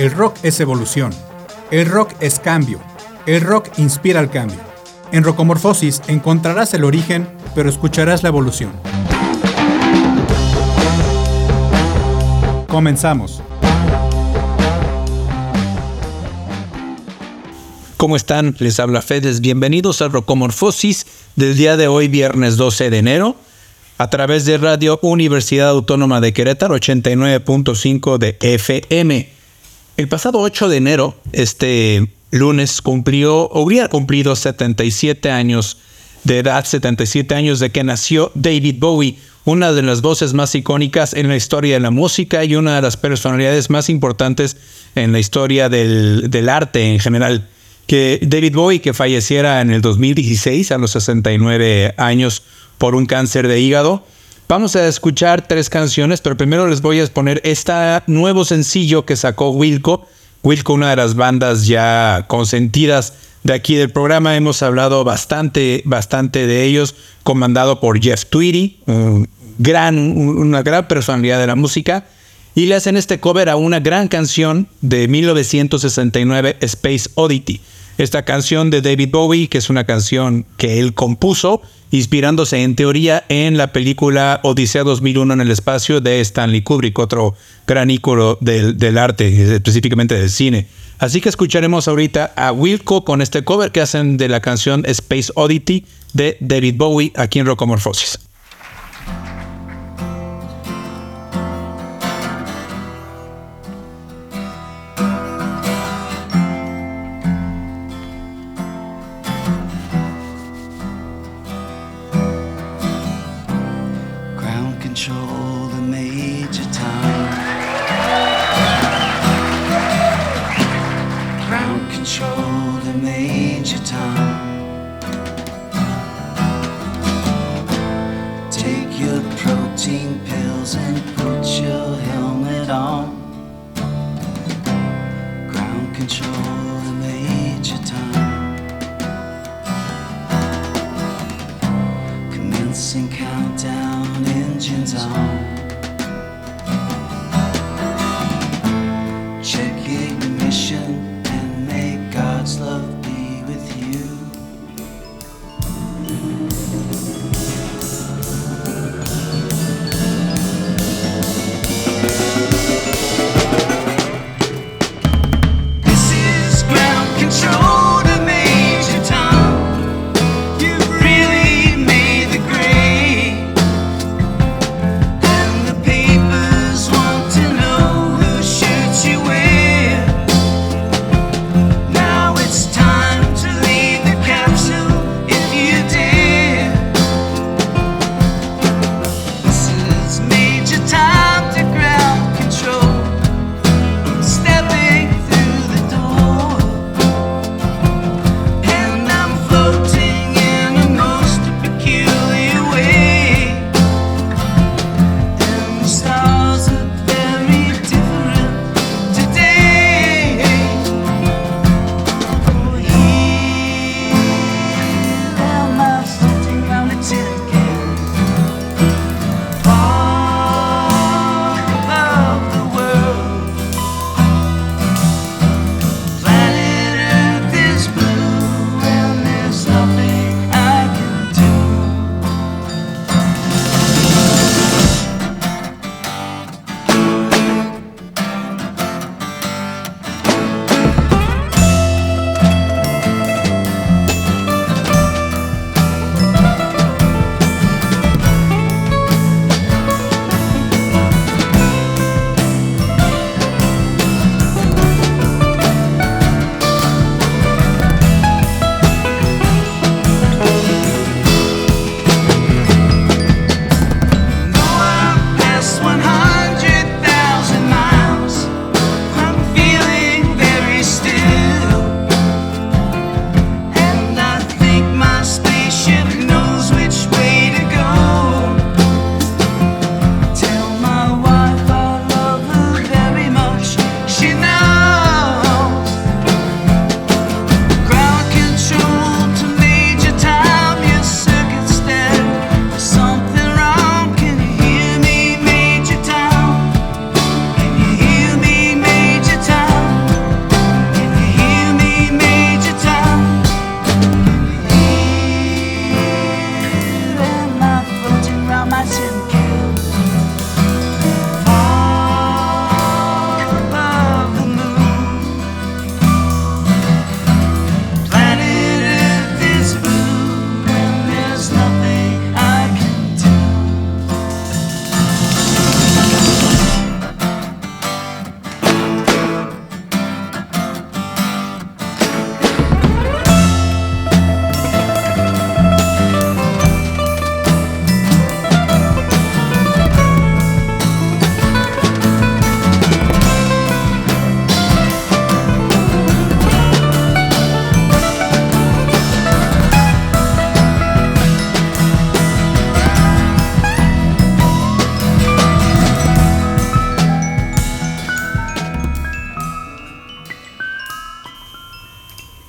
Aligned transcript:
El 0.00 0.12
rock 0.12 0.38
es 0.42 0.58
evolución. 0.60 1.12
El 1.70 1.84
rock 1.84 2.14
es 2.20 2.40
cambio. 2.40 2.80
El 3.26 3.42
rock 3.42 3.68
inspira 3.76 4.20
el 4.20 4.30
cambio. 4.30 4.56
En 5.12 5.22
Rocomorfosis 5.22 6.00
encontrarás 6.08 6.72
el 6.72 6.84
origen, 6.84 7.28
pero 7.54 7.68
escucharás 7.68 8.22
la 8.22 8.30
evolución. 8.30 8.72
Comenzamos. 12.66 13.42
¿Cómo 17.98 18.16
están? 18.16 18.56
Les 18.58 18.80
habla 18.80 19.02
Fedes. 19.02 19.42
Bienvenidos 19.42 20.00
a 20.00 20.08
Rocomorfosis 20.08 21.04
del 21.36 21.58
día 21.58 21.76
de 21.76 21.88
hoy, 21.88 22.08
viernes 22.08 22.56
12 22.56 22.88
de 22.88 22.96
enero, 22.96 23.36
a 23.98 24.08
través 24.08 24.46
de 24.46 24.56
Radio 24.56 24.98
Universidad 25.02 25.68
Autónoma 25.68 26.22
de 26.22 26.32
Querétaro 26.32 26.74
89.5 26.74 28.16
de 28.16 28.38
FM. 28.40 29.39
El 30.00 30.08
pasado 30.08 30.38
8 30.38 30.70
de 30.70 30.78
enero, 30.78 31.14
este 31.32 32.10
lunes, 32.30 32.80
cumplió, 32.80 33.54
habría 33.54 33.86
cumplido 33.88 34.34
77 34.34 35.30
años 35.30 35.76
de 36.24 36.38
edad, 36.38 36.64
77 36.64 37.34
años 37.34 37.60
de 37.60 37.68
que 37.68 37.84
nació 37.84 38.32
David 38.34 38.76
Bowie, 38.78 39.18
una 39.44 39.72
de 39.72 39.82
las 39.82 40.00
voces 40.00 40.32
más 40.32 40.54
icónicas 40.54 41.12
en 41.12 41.28
la 41.28 41.36
historia 41.36 41.74
de 41.74 41.80
la 41.80 41.90
música 41.90 42.42
y 42.46 42.56
una 42.56 42.76
de 42.76 42.80
las 42.80 42.96
personalidades 42.96 43.68
más 43.68 43.90
importantes 43.90 44.56
en 44.94 45.12
la 45.12 45.18
historia 45.18 45.68
del, 45.68 46.30
del 46.30 46.48
arte 46.48 46.94
en 46.94 46.98
general. 46.98 47.46
Que 47.86 48.20
David 48.22 48.54
Bowie, 48.54 48.80
que 48.80 48.94
falleciera 48.94 49.60
en 49.60 49.70
el 49.70 49.82
2016 49.82 50.72
a 50.72 50.78
los 50.78 50.92
69 50.92 51.92
años 51.98 52.42
por 52.78 52.94
un 52.94 53.04
cáncer 53.04 53.48
de 53.48 53.60
hígado. 53.60 54.06
Vamos 54.50 54.74
a 54.74 54.88
escuchar 54.88 55.46
tres 55.46 55.70
canciones, 55.70 56.20
pero 56.20 56.36
primero 56.36 56.66
les 56.66 56.82
voy 56.82 56.98
a 56.98 57.02
exponer 57.02 57.40
este 57.44 57.72
nuevo 58.08 58.44
sencillo 58.44 59.06
que 59.06 59.14
sacó 59.14 59.50
Wilco. 59.50 60.08
Wilco, 60.42 60.72
una 60.72 60.90
de 60.90 60.96
las 60.96 61.14
bandas 61.14 61.68
ya 61.68 62.24
consentidas 62.26 63.12
de 63.44 63.52
aquí 63.52 63.76
del 63.76 63.90
programa. 63.90 64.34
Hemos 64.34 64.64
hablado 64.64 65.04
bastante, 65.04 65.82
bastante 65.84 66.48
de 66.48 66.64
ellos, 66.64 66.96
comandado 67.22 67.78
por 67.78 68.02
Jeff 68.02 68.24
Tweedy, 68.26 68.80
gran, 69.60 69.96
una 70.18 70.62
gran 70.62 70.88
personalidad 70.88 71.38
de 71.38 71.46
la 71.46 71.54
música. 71.54 72.06
Y 72.56 72.66
le 72.66 72.74
hacen 72.74 72.96
este 72.96 73.20
cover 73.20 73.50
a 73.50 73.54
una 73.54 73.78
gran 73.78 74.08
canción 74.08 74.66
de 74.80 75.06
1969, 75.06 76.56
Space 76.58 77.08
Oddity. 77.14 77.60
Esta 77.98 78.24
canción 78.24 78.70
de 78.70 78.82
David 78.82 79.10
Bowie, 79.12 79.46
que 79.46 79.58
es 79.58 79.70
una 79.70 79.84
canción 79.84 80.44
que 80.56 80.80
él 80.80 80.92
compuso, 80.92 81.62
inspirándose 81.90 82.62
en 82.62 82.76
teoría 82.76 83.24
en 83.28 83.56
la 83.56 83.72
película 83.72 84.40
Odisea 84.42 84.84
2001 84.84 85.34
en 85.34 85.40
el 85.40 85.50
espacio 85.50 86.00
de 86.00 86.20
Stanley 86.20 86.62
Kubrick, 86.62 86.98
otro 86.98 87.34
gran 87.66 87.90
ícono 87.90 88.38
del, 88.40 88.78
del 88.78 88.98
arte, 88.98 89.54
específicamente 89.54 90.14
del 90.14 90.30
cine. 90.30 90.66
Así 90.98 91.20
que 91.20 91.28
escucharemos 91.28 91.88
ahorita 91.88 92.32
a 92.36 92.52
Wilco 92.52 93.04
con 93.04 93.22
este 93.22 93.42
cover 93.42 93.72
que 93.72 93.80
hacen 93.80 94.16
de 94.16 94.28
la 94.28 94.40
canción 94.40 94.84
Space 94.86 95.32
Oddity 95.34 95.86
de 96.12 96.36
David 96.40 96.74
Bowie 96.76 97.12
aquí 97.16 97.38
en 97.38 97.46
Rocomorfosis. 97.46 98.29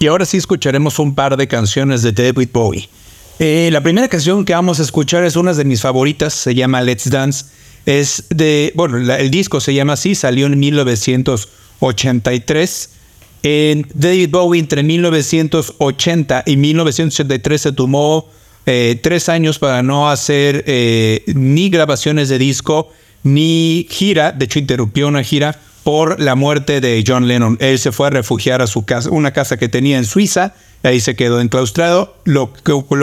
Y 0.01 0.07
ahora 0.07 0.25
sí 0.25 0.36
escucharemos 0.38 0.98
un 0.98 1.13
par 1.13 1.38
de 1.38 1.48
canciones 1.48 2.01
de 2.01 2.12
David 2.12 2.50
Bowie. 2.51 2.89
Eh, 3.38 3.69
la 3.71 3.83
primera 3.83 4.07
canción 4.07 4.45
que 4.45 4.56
vamos 4.56 4.80
a 4.80 4.81
escuchar 4.81 5.24
es 5.24 5.36
una 5.36 5.53
de 5.53 5.63
mis 5.63 5.81
favoritas, 5.81 6.33
se 6.33 6.56
llama 6.56 6.81
Let's 6.81 7.12
Dance. 7.12 7.45
Es 7.86 8.24
de, 8.31 8.74
bueno, 8.75 8.98
el 8.98 9.30
disco 9.30 9.59
se 9.59 9.75
llama 9.75 9.94
así, 9.94 10.15
salió 10.15 10.48
en 10.48 10.59
1983. 10.59 12.89
En 13.44 13.88
David 13.94 14.30
Bowie 14.31 14.59
entre 14.59 14.81
1980 14.81 16.45
y 16.48 16.57
1983 16.57 17.62
se 17.62 17.71
tomó 17.71 18.27
eh, 18.65 19.00
tres 19.03 19.30
años 19.30 19.59
para 19.59 19.83
no 19.83 20.09
hacer 20.09 20.63
eh, 20.65 21.21
ni 21.27 21.69
grabaciones 21.69 22.27
de 22.30 22.39
disco 22.39 22.89
ni 23.21 23.86
gira. 23.88 24.31
De 24.31 24.45
hecho, 24.45 24.57
interrumpió 24.57 25.07
una 25.07 25.21
gira 25.21 25.59
por 25.83 26.19
la 26.19 26.36
muerte 26.36 26.81
de 26.81 27.04
John 27.06 27.28
Lennon. 27.28 27.57
Él 27.60 27.80
se 27.80 27.92
fue 27.92 28.07
a 28.07 28.10
refugiar 28.12 28.62
a 28.62 28.68
su 28.68 28.86
casa, 28.86 29.10
una 29.10 29.31
casa 29.31 29.57
que 29.57 29.69
tenía 29.69 29.98
en 29.98 30.06
Suiza, 30.06 30.54
ahí 30.83 31.00
se 31.00 31.16
quedó 31.16 31.42
enclaustrado, 31.42 32.16
lo, 32.24 32.54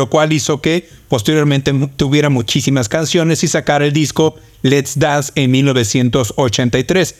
cual 0.08 0.32
hizo 0.32 0.60
que 0.60 0.88
posteriormente 1.08 1.72
tuviera 1.96 2.30
muchísimas 2.30 2.88
canciones 2.88 3.42
y 3.44 3.48
sacara 3.48 3.86
el 3.86 3.92
disco 3.92 4.36
Let's 4.62 4.98
Dance 4.98 5.32
en 5.34 5.50
1983. 5.50 7.14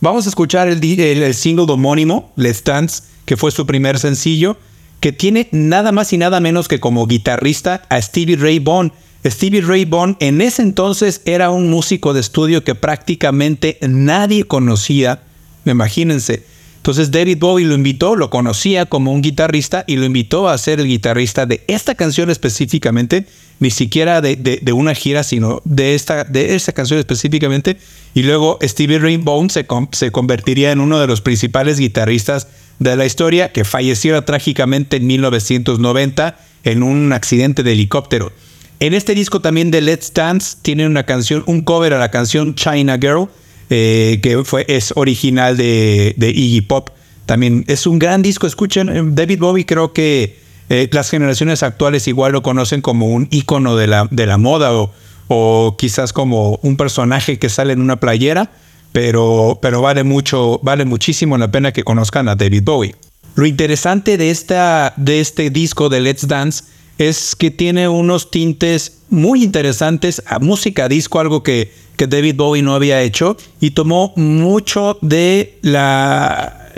Vamos 0.00 0.26
a 0.26 0.28
escuchar 0.28 0.68
el, 0.68 0.82
el, 0.82 1.34
single 1.34 1.66
homónimo, 1.68 2.32
Let's 2.36 2.62
Dance, 2.62 3.02
que 3.24 3.36
fue 3.36 3.50
su 3.50 3.66
primer 3.66 3.98
sencillo, 3.98 4.56
que 5.00 5.12
tiene 5.12 5.48
nada 5.52 5.92
más 5.92 6.12
y 6.12 6.18
nada 6.18 6.40
menos 6.40 6.68
que 6.68 6.80
como 6.80 7.06
guitarrista 7.06 7.82
a 7.88 8.00
Stevie 8.00 8.36
Ray 8.36 8.58
Vaughan, 8.58 8.92
Stevie 9.24 9.62
Ray 9.62 9.84
Vaughan 9.84 10.16
en 10.20 10.40
ese 10.40 10.62
entonces 10.62 11.22
era 11.24 11.50
un 11.50 11.68
músico 11.68 12.14
de 12.14 12.20
estudio 12.20 12.62
que 12.62 12.74
prácticamente 12.74 13.78
nadie 13.82 14.44
conocía, 14.44 15.22
imagínense. 15.64 16.44
Entonces 16.76 17.10
David 17.10 17.38
Bowie 17.38 17.66
lo 17.66 17.74
invitó, 17.74 18.14
lo 18.14 18.30
conocía 18.30 18.86
como 18.86 19.12
un 19.12 19.20
guitarrista 19.20 19.84
y 19.86 19.96
lo 19.96 20.04
invitó 20.04 20.48
a 20.48 20.56
ser 20.56 20.80
el 20.80 20.86
guitarrista 20.86 21.44
de 21.44 21.62
esta 21.66 21.96
canción 21.96 22.30
específicamente, 22.30 23.26
ni 23.58 23.70
siquiera 23.70 24.20
de, 24.20 24.72
una 24.72 24.94
gira, 24.94 25.24
sino 25.24 25.60
de 25.64 25.96
esta, 25.96 26.24
de 26.24 26.54
esta 26.54 26.72
canción 26.72 27.00
específicamente. 27.00 27.76
Y 28.14 28.22
luego 28.22 28.58
Stevie 28.62 29.00
Ray 29.00 29.16
Vaughan 29.16 29.50
se, 29.50 29.66
se 29.92 30.12
convertiría 30.12 30.70
en 30.70 30.80
uno 30.80 31.00
de 31.00 31.08
los 31.08 31.20
principales 31.20 31.78
guitarristas 31.78 32.46
de 32.78 32.94
la 32.94 33.04
historia, 33.04 33.52
que 33.52 33.64
falleció 33.64 34.22
trágicamente 34.22 34.98
en 34.98 35.08
1990 35.08 36.38
en 36.62 36.82
un 36.84 37.12
accidente 37.12 37.64
de 37.64 37.72
helicóptero. 37.72 38.32
En 38.80 38.94
este 38.94 39.14
disco 39.14 39.40
también 39.40 39.72
de 39.72 39.80
Let's 39.80 40.12
Dance 40.14 40.56
tiene 40.62 40.86
una 40.86 41.04
canción, 41.04 41.42
un 41.46 41.62
cover 41.62 41.94
a 41.94 41.98
la 41.98 42.10
canción 42.12 42.54
China 42.54 42.96
Girl, 43.00 43.28
eh, 43.70 44.20
que 44.22 44.44
fue, 44.44 44.64
es 44.68 44.92
original 44.94 45.56
de, 45.56 46.14
Iggy 46.16 46.60
Pop. 46.60 46.90
También 47.26 47.64
es 47.66 47.86
un 47.88 47.98
gran 47.98 48.22
disco, 48.22 48.46
escuchen, 48.46 48.88
eh, 48.88 49.02
David 49.04 49.40
Bowie 49.40 49.66
creo 49.66 49.92
que 49.92 50.38
eh, 50.68 50.88
las 50.92 51.10
generaciones 51.10 51.64
actuales 51.64 52.06
igual 52.06 52.32
lo 52.32 52.42
conocen 52.42 52.80
como 52.80 53.08
un 53.08 53.26
icono 53.30 53.76
de 53.76 53.88
la, 53.88 54.06
de 54.12 54.26
la 54.26 54.38
moda 54.38 54.72
o, 54.72 54.92
o, 55.26 55.76
quizás 55.76 56.12
como 56.12 56.60
un 56.62 56.76
personaje 56.76 57.38
que 57.38 57.48
sale 57.48 57.72
en 57.72 57.80
una 57.80 57.98
playera, 57.98 58.52
pero, 58.92 59.58
pero 59.60 59.82
vale 59.82 60.04
mucho, 60.04 60.60
vale 60.62 60.84
muchísimo 60.84 61.36
la 61.36 61.50
pena 61.50 61.72
que 61.72 61.82
conozcan 61.82 62.28
a 62.28 62.36
David 62.36 62.62
Bowie. 62.62 62.94
Lo 63.34 63.44
interesante 63.44 64.16
de, 64.16 64.30
esta, 64.30 64.94
de 64.96 65.20
este 65.20 65.50
disco 65.50 65.88
de 65.88 66.00
Let's 66.00 66.28
Dance 66.28 66.64
es 66.98 67.36
que 67.36 67.50
tiene 67.50 67.88
unos 67.88 68.30
tintes 68.30 68.98
muy 69.08 69.42
interesantes 69.42 70.22
a 70.26 70.38
música 70.40 70.88
disco, 70.88 71.20
algo 71.20 71.42
que, 71.42 71.72
que 71.96 72.06
David 72.06 72.34
Bowie 72.36 72.62
no 72.62 72.74
había 72.74 73.00
hecho, 73.02 73.36
y 73.60 73.70
tomó 73.70 74.12
mucho 74.16 74.98
de 75.00 75.58
la, 75.62 76.70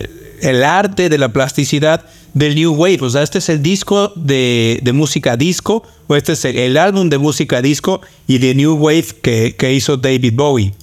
el 0.42 0.62
arte, 0.62 1.08
de 1.08 1.18
la 1.18 1.32
plasticidad 1.32 2.04
del 2.34 2.54
New 2.54 2.74
Wave. 2.74 2.98
O 3.00 3.10
sea, 3.10 3.22
este 3.22 3.38
es 3.38 3.48
el 3.48 3.62
disco 3.62 4.12
de, 4.14 4.80
música 4.94 5.36
disco, 5.36 5.82
o 6.06 6.14
este 6.14 6.32
es 6.32 6.44
el, 6.44 6.76
álbum 6.76 7.08
de 7.08 7.18
música 7.18 7.62
disco 7.62 8.02
y 8.26 8.38
de 8.38 8.54
New 8.54 8.74
Wave 8.74 9.06
que, 9.22 9.56
que 9.56 9.72
hizo 9.72 9.96
David 9.96 10.34
Bowie. 10.34 10.74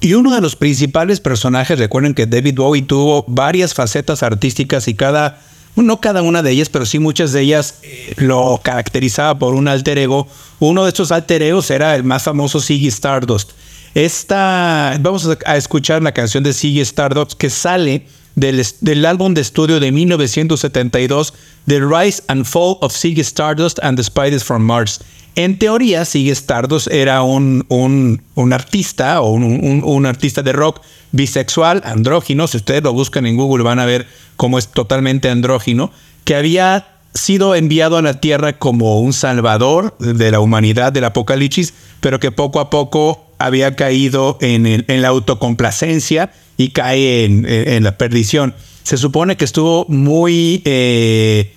Y 0.00 0.14
uno 0.14 0.32
de 0.34 0.40
los 0.40 0.54
principales 0.54 1.20
personajes, 1.20 1.78
recuerden 1.78 2.14
que 2.14 2.26
David 2.26 2.54
Bowie 2.56 2.82
tuvo 2.82 3.24
varias 3.26 3.74
facetas 3.74 4.22
artísticas 4.22 4.86
y 4.86 4.94
cada 4.94 5.40
no 5.82 6.00
cada 6.00 6.22
una 6.22 6.42
de 6.42 6.50
ellas, 6.50 6.68
pero 6.68 6.86
sí 6.86 6.98
muchas 6.98 7.32
de 7.32 7.42
ellas 7.42 7.76
eh, 7.82 8.14
lo 8.16 8.60
caracterizaba 8.62 9.38
por 9.38 9.54
un 9.54 9.68
alter 9.68 9.98
ego. 9.98 10.28
Uno 10.58 10.84
de 10.84 10.88
estos 10.88 11.12
alter 11.12 11.42
egos 11.42 11.70
era 11.70 11.94
el 11.94 12.04
más 12.04 12.24
famoso 12.24 12.60
Ziggy 12.60 12.88
Stardust. 12.88 13.52
Esta, 13.94 14.96
vamos 15.00 15.28
a 15.44 15.56
escuchar 15.56 16.02
la 16.02 16.12
canción 16.12 16.44
de 16.44 16.52
Ziggy 16.52 16.80
Stardust 16.80 17.32
que 17.32 17.50
sale 17.50 18.06
del, 18.36 18.64
del, 18.80 19.04
álbum 19.04 19.34
de 19.34 19.40
estudio 19.40 19.80
de 19.80 19.90
1972, 19.90 21.34
The 21.66 21.80
Rise 21.80 22.22
and 22.28 22.44
Fall 22.44 22.78
of 22.80 22.94
Ziggy 22.94 23.22
Stardust 23.22 23.78
and 23.82 23.96
the 23.96 24.04
Spiders 24.04 24.44
from 24.44 24.62
Mars. 24.62 25.00
En 25.38 25.56
teoría, 25.56 26.04
Ziggy 26.04 26.30
Stardust 26.30 26.88
era 26.88 27.22
un, 27.22 27.64
un, 27.68 28.20
un 28.34 28.52
artista 28.52 29.20
o 29.20 29.30
un, 29.30 29.82
un, 29.84 30.04
artista 30.04 30.42
de 30.42 30.52
rock 30.52 30.80
bisexual, 31.12 31.80
andrógino. 31.84 32.48
Si 32.48 32.56
ustedes 32.56 32.82
lo 32.82 32.92
buscan 32.92 33.24
en 33.24 33.36
Google 33.36 33.62
van 33.62 33.78
a 33.78 33.86
ver 33.86 34.08
cómo 34.36 34.58
es 34.58 34.66
totalmente 34.66 35.30
andrógino, 35.30 35.92
que 36.24 36.34
había 36.34 36.88
sido 37.14 37.54
enviado 37.54 37.96
a 37.96 38.02
la 38.02 38.20
Tierra 38.20 38.58
como 38.58 38.98
un 38.98 39.12
salvador 39.12 39.96
de 39.98 40.32
la 40.32 40.40
humanidad 40.40 40.92
del 40.92 41.04
apocalipsis, 41.04 41.72
pero 42.00 42.18
que 42.18 42.32
poco 42.32 42.58
a 42.58 42.68
poco 42.68 43.24
había 43.38 43.76
caído 43.76 44.38
en, 44.40 44.66
en 44.66 45.02
la 45.02 45.06
autocomplacencia 45.06 46.32
y 46.56 46.70
cae 46.70 47.24
en, 47.24 47.84
la 47.84 47.96
perdición. 47.96 48.54
Se 48.82 48.96
supone 48.96 49.36
que 49.36 49.44
estuvo 49.44 49.86
muy 49.88 50.62
eh, 50.64 51.54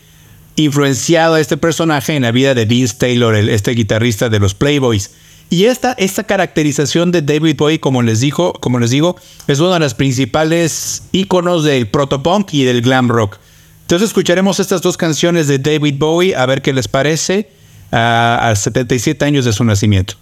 influenciado 0.63 1.37
este 1.37 1.57
personaje 1.57 2.15
en 2.15 2.23
la 2.23 2.31
vida 2.31 2.53
de 2.53 2.65
Vince 2.65 2.95
Taylor, 2.97 3.35
este 3.35 3.71
guitarrista 3.71 4.29
de 4.29 4.39
los 4.39 4.53
Playboys. 4.53 5.11
Y 5.49 5.65
esta, 5.65 5.91
esta 5.93 6.23
caracterización 6.23 7.11
de 7.11 7.21
David 7.21 7.57
Bowie, 7.57 7.79
como 7.79 8.01
les, 8.01 8.21
dijo, 8.21 8.53
como 8.53 8.79
les 8.79 8.89
digo, 8.89 9.17
es 9.47 9.59
uno 9.59 9.73
de 9.73 9.79
los 9.79 9.93
principales 9.93 11.03
íconos 11.11 11.65
del 11.65 11.87
protopunk 11.87 12.53
y 12.53 12.63
del 12.63 12.81
glam 12.81 13.09
rock. 13.09 13.37
Entonces 13.81 14.07
escucharemos 14.07 14.61
estas 14.61 14.81
dos 14.81 14.95
canciones 14.95 15.47
de 15.47 15.59
David 15.59 15.95
Bowie 15.97 16.35
a 16.35 16.45
ver 16.45 16.61
qué 16.61 16.71
les 16.71 16.87
parece 16.87 17.49
a 17.91 18.53
77 18.55 19.25
años 19.25 19.43
de 19.43 19.51
su 19.51 19.65
nacimiento. 19.65 20.15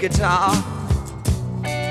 Guitar, 0.00 0.54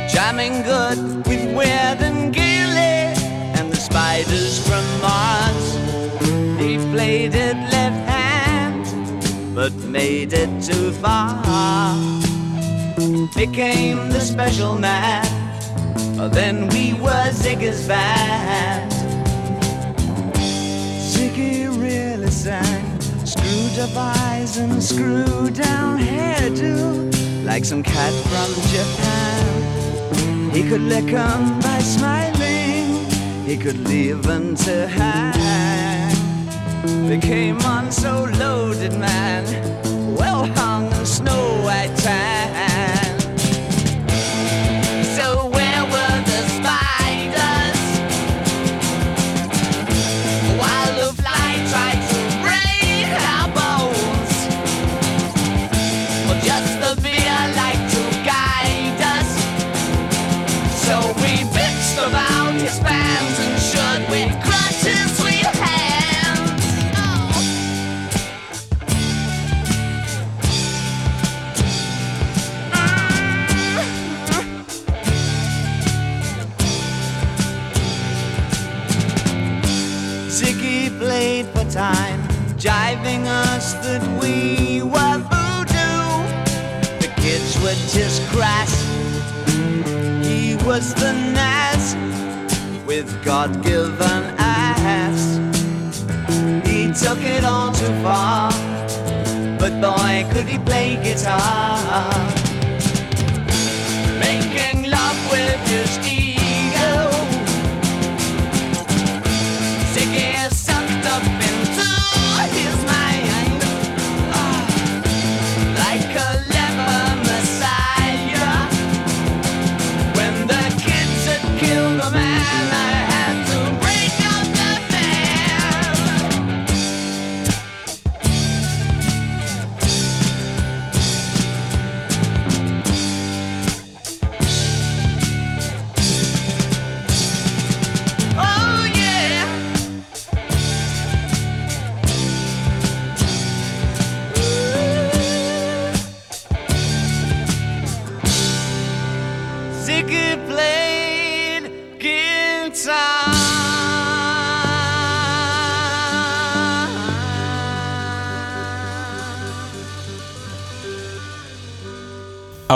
jamming 0.09 0.63
good 0.63 0.97
with 1.27 1.55
Weird 1.55 2.01
and 2.01 2.33
Gilly 2.33 3.13
and 3.55 3.71
the 3.71 3.75
spiders 3.75 4.67
from 4.67 4.83
Mars. 4.99 5.75
He 6.59 6.77
played 6.91 7.35
it 7.35 7.55
left 7.55 8.09
hand, 8.09 9.53
but 9.53 9.71
made 9.85 10.33
it 10.33 10.49
too 10.59 10.91
far. 10.93 11.35
Became 13.35 14.09
the 14.09 14.21
special 14.21 14.75
man. 14.75 15.23
Then 16.31 16.67
we 16.69 16.93
were 16.93 17.29
Ziggy's 17.29 17.87
band. 17.87 18.91
Ziggy 21.13 21.69
really 21.79 22.31
sang. 22.31 22.99
Screwed 23.23 23.77
up 23.77 23.95
eyes 23.95 24.57
and 24.57 24.81
screwed 24.81 25.53
down 25.53 25.99
hairdo. 25.99 27.18
Like 27.49 27.65
some 27.65 27.81
cat 27.81 28.13
from 28.29 28.49
Japan. 28.69 30.51
He 30.53 30.61
could 30.69 30.81
lick 30.81 31.11
'em 31.11 31.59
by 31.59 31.79
smiling. 31.79 33.07
He 33.43 33.57
could 33.57 33.87
leave 33.87 34.21
them 34.21 34.55
to 34.65 34.87
hang. 34.87 36.15
They 37.07 37.17
came 37.17 37.59
on 37.75 37.91
so 37.91 38.29
loaded, 38.37 38.93
man. 38.99 39.45
Well 40.15 40.45
hung 40.57 40.91
in 40.93 41.05
snow 41.07 41.43
white 41.65 41.95
tan. 41.97 42.38
Jiving 83.09 83.25
us 83.25 83.73
that 83.85 84.01
we 84.21 84.81
were 84.81 85.17
voodoo. 85.29 86.09
The 86.99 87.11
kids 87.21 87.57
were 87.61 87.77
just 87.89 88.21
crass. 88.29 88.71
He 90.25 90.55
was 90.65 90.93
the 90.95 91.13
Nas 91.13 91.95
with 92.85 93.23
God 93.23 93.63
given 93.63 94.23
ass. 94.37 95.37
He 96.67 96.91
took 96.93 97.21
it 97.21 97.43
all 97.43 97.71
too 97.71 97.93
far, 98.03 98.51
but 99.59 99.73
boy, 99.81 100.27
could 100.31 100.47
he 100.47 100.59
play 100.59 100.95
guitar. 101.03 102.09
Making 104.19 104.89
love 104.89 105.19
with 105.31 105.59
his 105.67 106.08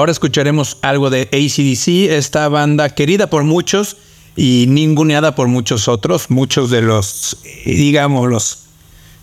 Ahora 0.04 0.12
escucharemos 0.12 0.80
algo 0.82 1.10
de 1.10 1.30
ACDC, 1.32 2.12
esta 2.12 2.50
banda 2.50 2.90
querida 2.90 3.28
por 3.30 3.46
muchos 3.46 3.96
y 4.36 4.66
ninguneada 4.68 5.34
por 5.34 5.48
muchos 5.48 5.88
otros, 5.88 6.30
muchos 6.30 6.70
de 6.70 6.82
los, 6.82 7.38
digamos, 7.66 8.30
los 8.30 8.58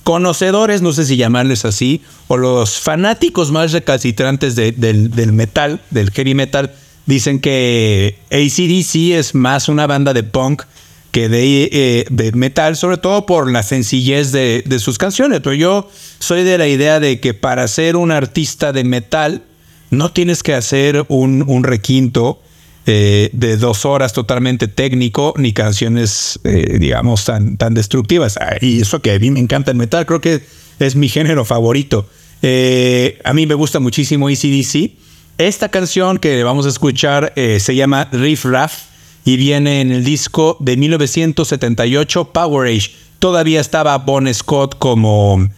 conocedores, 0.05 0.81
no 0.81 0.95
sé 0.95 1.05
si 1.05 1.19
llamarles 1.19 1.67
así, 1.67 2.01
o 2.29 2.39
los 2.39 2.79
fanáticos 2.81 3.51
más 3.51 3.73
recalcitrantes 3.73 4.57
de- 4.57 4.73
del, 4.73 5.33
metal, 5.35 5.83
del 5.91 6.13
heavy 6.13 6.35
metal, 6.35 6.73
dicen 7.05 7.41
que 7.41 8.17
ACDC 8.31 9.19
es 9.19 9.35
más 9.35 9.69
una 9.69 9.87
banda 9.87 10.15
de 10.15 10.23
punk 10.23 10.63
que 11.11 11.29
de, 11.29 11.69
eh, 11.71 12.05
de 12.09 12.33
metal, 12.33 12.75
sobre 12.75 12.97
todo 12.97 13.27
por 13.27 13.53
la 13.53 13.63
sencillez 13.63 14.33
de, 14.33 14.63
de 14.65 14.79
sus 14.79 14.97
canciones. 14.97 15.41
Pero 15.45 15.53
yo 15.53 15.91
soy 16.21 16.43
de 16.43 16.57
la 16.57 16.69
idea 16.69 17.01
de 17.01 17.21
que 17.21 17.35
para 17.35 17.69
ser 17.69 17.97
un 17.97 18.13
artista 18.13 18.73
de 18.73 18.85
metal, 18.85 19.43
no 19.91 20.13
tienes 20.13 20.43
que 20.43 20.55
hacer 20.55 21.05
un, 21.09 21.65
requinto 21.65 22.41
eh, 22.87 23.31
de 23.33 23.57
dos 23.57 23.85
horas 23.85 24.13
totalmente 24.13 24.69
técnico, 24.69 25.35
ni 25.37 25.53
canciones, 25.53 26.41
eh, 26.45 26.79
digamos, 26.79 27.25
tan, 27.25 27.57
tan 27.57 27.75
destructivas. 27.75 28.37
Ah, 28.39 28.57
Y 28.61 28.81
eso 28.81 29.03
que 29.03 29.13
a 29.13 29.19
mí 29.19 29.31
me 29.31 29.41
encanta 29.41 29.71
el 29.71 29.77
metal, 29.77 30.07
creo 30.07 30.21
que 30.21 30.43
es 30.79 30.97
mi 30.97 31.09
género 31.09 31.45
favorito. 31.45 32.09
Eh, 32.43 33.19
a 33.25 33.35
mí 33.35 33.47
me 33.47 33.55
gusta 33.55 33.81
muchísimo 33.81 34.29
ACDC. 34.29 34.93
Esta 35.39 35.69
canción 35.69 36.19
que 36.19 36.43
vamos 36.43 36.67
a 36.67 36.69
escuchar 36.69 37.33
se 37.35 37.75
llama 37.75 38.09
Riff 38.13 38.45
Raff 38.45 38.91
y 39.25 39.37
viene 39.37 39.81
en 39.81 39.91
el 39.91 40.05
disco 40.05 40.57
de 40.61 40.77
1978 40.77 42.33
Power 42.33 42.69
Age. 42.69 42.91
Todavía 43.19 43.61
estaba 43.61 43.97
Bon 43.99 44.33
Scott 44.33 44.79
como, 44.79 45.49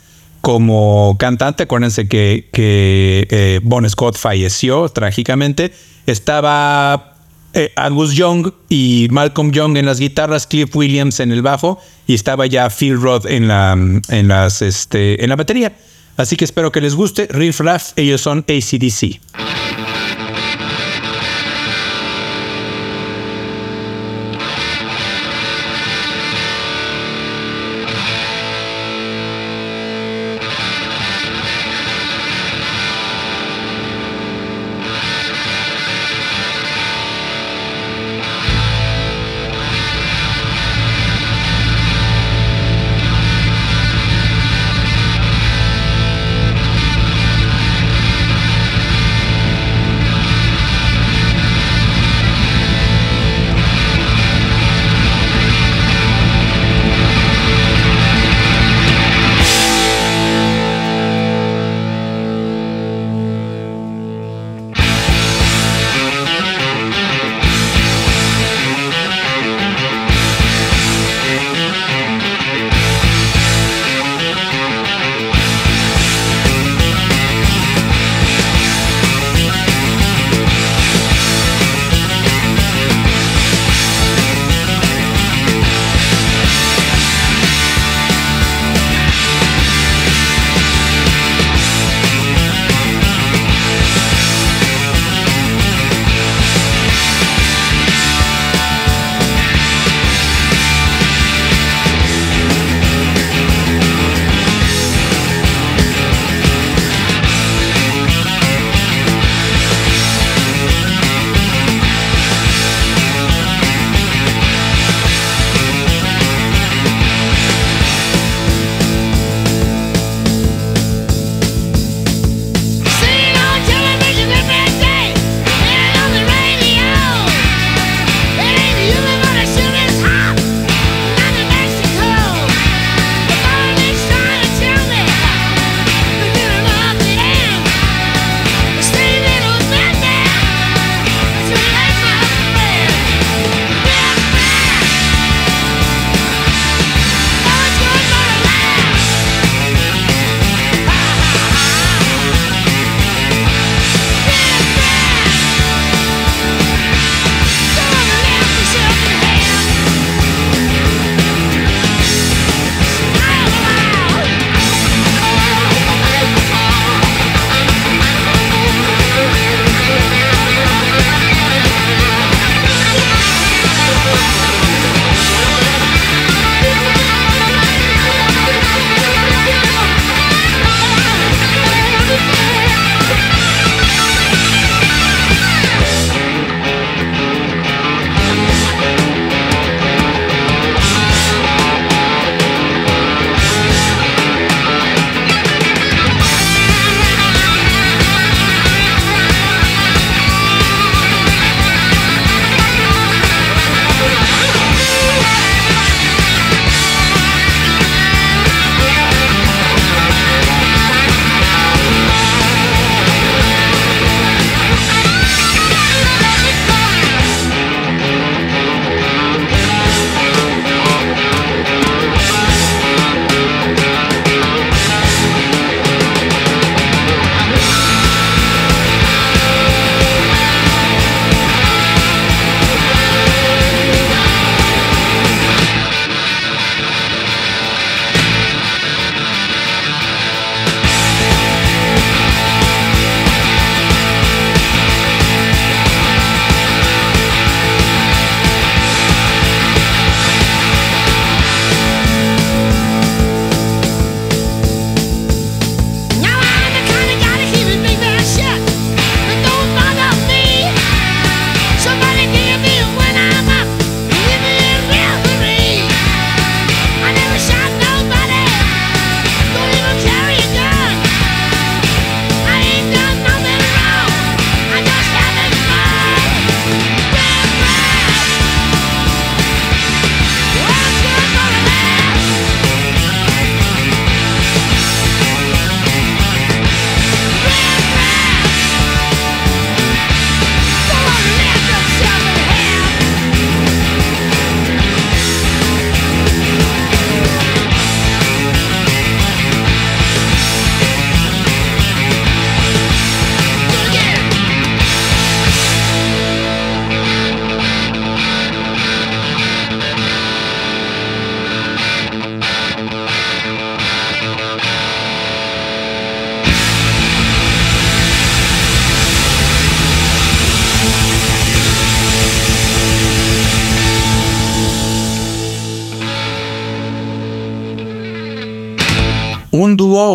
como 0.42 1.16
cantante. 1.18 1.62
Acuérdense 1.62 2.06
que, 2.06 2.50
que 2.52 3.26
eh, 3.30 3.60
Bon 3.62 3.88
Scott 3.88 4.18
falleció 4.18 4.90
trágicamente. 4.90 5.72
Estaba 6.06 7.14
eh, 7.54 7.72
Angus 7.76 8.12
Young 8.14 8.50
y 8.68 9.08
Malcolm 9.10 9.52
Young 9.52 9.78
en 9.78 9.86
las 9.86 9.98
guitarras, 9.98 10.46
Cliff 10.46 10.74
Williams 10.76 11.20
en 11.20 11.32
el 11.32 11.40
bajo 11.42 11.78
y 12.06 12.14
estaba 12.14 12.46
ya 12.46 12.68
Phil 12.68 13.00
Roth 13.00 13.24
en 13.26 13.48
la, 13.48 13.72
en 13.72 14.28
las, 14.28 14.60
este, 14.60 15.22
en 15.22 15.30
la 15.30 15.36
batería. 15.36 15.72
Así 16.16 16.36
que 16.36 16.44
espero 16.44 16.72
que 16.72 16.80
les 16.80 16.94
guste. 16.94 17.28
Riff 17.30 17.60
Raff, 17.60 17.92
ellos 17.96 18.20
son 18.20 18.44
ACDC. 18.48 19.51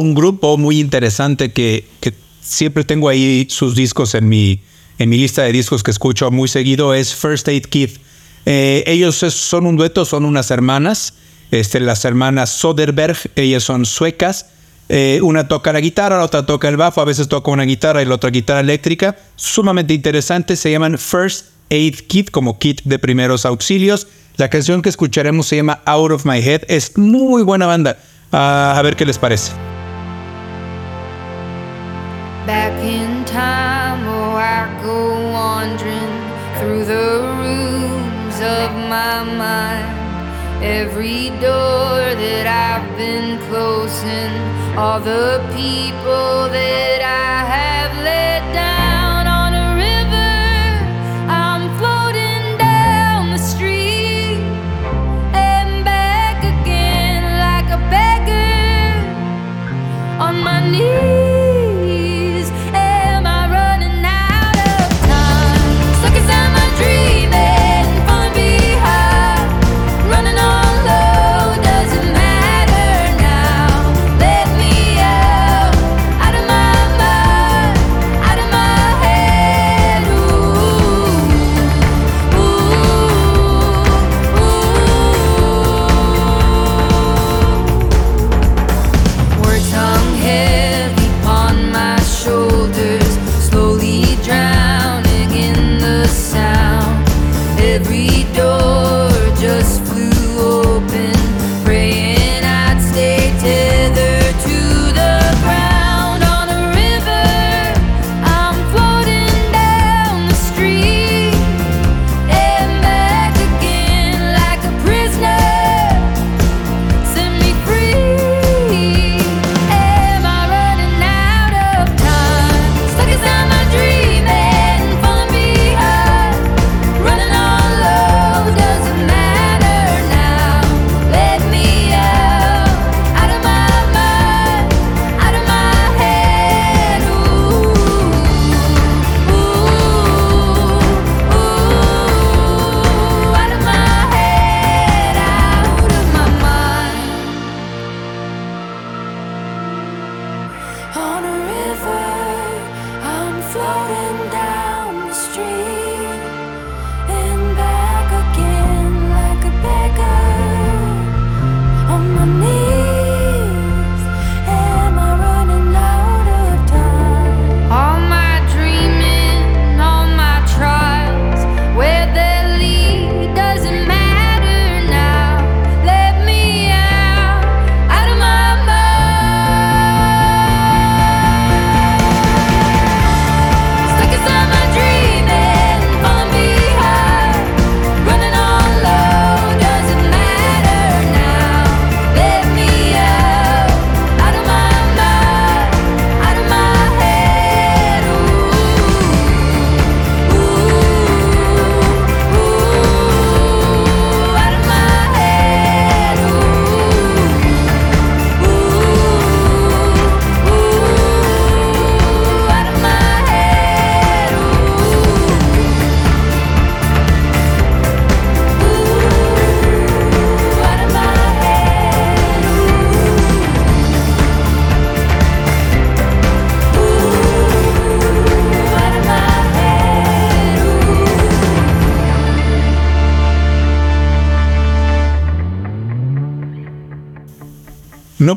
Un 0.07 0.15
grupo 0.15 0.57
muy 0.57 0.79
interesante 0.79 1.51
que, 1.51 1.85
siempre 2.41 2.85
tengo 2.85 3.09
ahí 3.09 3.45
sus 3.49 3.75
discos 3.75 4.15
en 4.15 4.29
mi, 4.29 4.61
en 4.99 5.09
mi 5.09 5.17
lista 5.17 5.43
de 5.43 5.51
discos 5.51 5.83
que 5.83 5.91
escucho 5.91 6.31
muy 6.31 6.47
seguido, 6.47 6.93
es 6.93 7.13
First 7.13 7.49
Aid 7.49 7.65
Kit. 7.65 7.97
Eh, 8.45 8.85
ellos 8.87 9.17
son 9.17 9.65
un 9.65 9.75
dueto, 9.75 10.05
son 10.05 10.23
unas 10.23 10.49
hermanas, 10.49 11.15
este, 11.51 11.81
las 11.81 12.05
hermanas 12.05 12.49
Soderberg, 12.49 13.17
ellas 13.35 13.63
son 13.63 13.85
suecas. 13.85 14.45
Eh, 14.87 15.19
una 15.21 15.49
toca 15.49 15.73
la 15.73 15.81
guitarra, 15.81 16.17
la 16.17 16.23
otra 16.23 16.45
toca 16.45 16.69
el 16.69 16.77
bajo, 16.77 17.01
a 17.01 17.05
veces 17.05 17.27
toca 17.27 17.51
una 17.51 17.63
guitarra 17.63 18.01
y 18.01 18.05
la 18.05 18.15
otra 18.15 18.29
guitarra 18.29 18.61
eléctrica. 18.61 19.17
Sumamente 19.35 19.93
interesante, 19.93 20.55
se 20.55 20.71
llaman 20.71 20.97
First 20.97 21.47
Aid 21.69 21.95
Kit, 22.07 22.31
como 22.31 22.57
kit 22.57 22.81
de 22.85 22.97
primeros 22.97 23.45
auxilios. 23.45 24.07
La 24.37 24.49
canción 24.49 24.81
que 24.81 24.87
escucharemos 24.87 25.47
se 25.47 25.57
llama 25.57 25.81
Out 25.85 26.11
of 26.11 26.25
My 26.25 26.39
Head. 26.39 26.61
Es 26.69 26.97
muy 26.97 27.43
buena 27.43 27.65
banda. 27.65 27.97
Ah, 28.31 28.75
a 28.77 28.81
ver 28.81 28.95
qué 28.95 29.05
les 29.05 29.17
parece. 29.17 29.51
Back 32.47 32.81
in 32.81 33.25
time, 33.25 34.07
oh, 34.07 34.37
I 34.37 34.81
go 34.81 35.31
wandering 35.31 36.15
through 36.57 36.85
the 36.85 37.19
rooms 37.43 38.35
of 38.39 38.71
my 38.87 39.21
mind. 39.21 40.63
Every 40.63 41.27
door 41.41 41.99
that 42.23 42.47
I've 42.47 42.87
been 42.95 43.37
closing, 43.49 44.31
all 44.77 45.01
the 45.01 45.43
people 45.57 46.47
that 46.47 47.01
I 47.01 47.43
have 47.55 47.93
let 48.01 48.26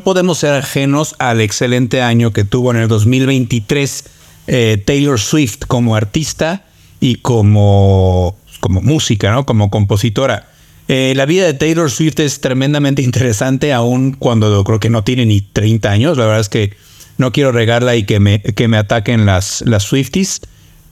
Podemos 0.03 0.39
ser 0.39 0.53
ajenos 0.53 1.15
al 1.19 1.41
excelente 1.41 2.01
año 2.01 2.31
que 2.33 2.43
tuvo 2.43 2.71
en 2.71 2.77
el 2.77 2.87
2023 2.87 4.03
eh, 4.47 4.81
Taylor 4.83 5.19
Swift 5.19 5.59
como 5.67 5.95
artista 5.95 6.65
y 6.99 7.15
como, 7.17 8.35
como 8.59 8.81
música, 8.81 9.31
¿no? 9.31 9.45
como 9.45 9.69
compositora. 9.69 10.49
Eh, 10.87 11.13
la 11.15 11.25
vida 11.25 11.45
de 11.45 11.53
Taylor 11.53 11.91
Swift 11.91 12.19
es 12.19 12.41
tremendamente 12.41 13.01
interesante, 13.03 13.73
aún 13.73 14.13
cuando 14.13 14.63
creo 14.63 14.79
que 14.79 14.89
no 14.89 15.03
tiene 15.03 15.25
ni 15.25 15.41
30 15.41 15.91
años. 15.91 16.17
La 16.17 16.25
verdad 16.25 16.41
es 16.41 16.49
que 16.49 16.73
no 17.17 17.31
quiero 17.31 17.51
regarla 17.51 17.95
y 17.95 18.03
que 18.03 18.19
me, 18.19 18.41
que 18.41 18.67
me 18.67 18.77
ataquen 18.77 19.25
las, 19.25 19.61
las 19.67 19.83
Swifties, 19.83 20.41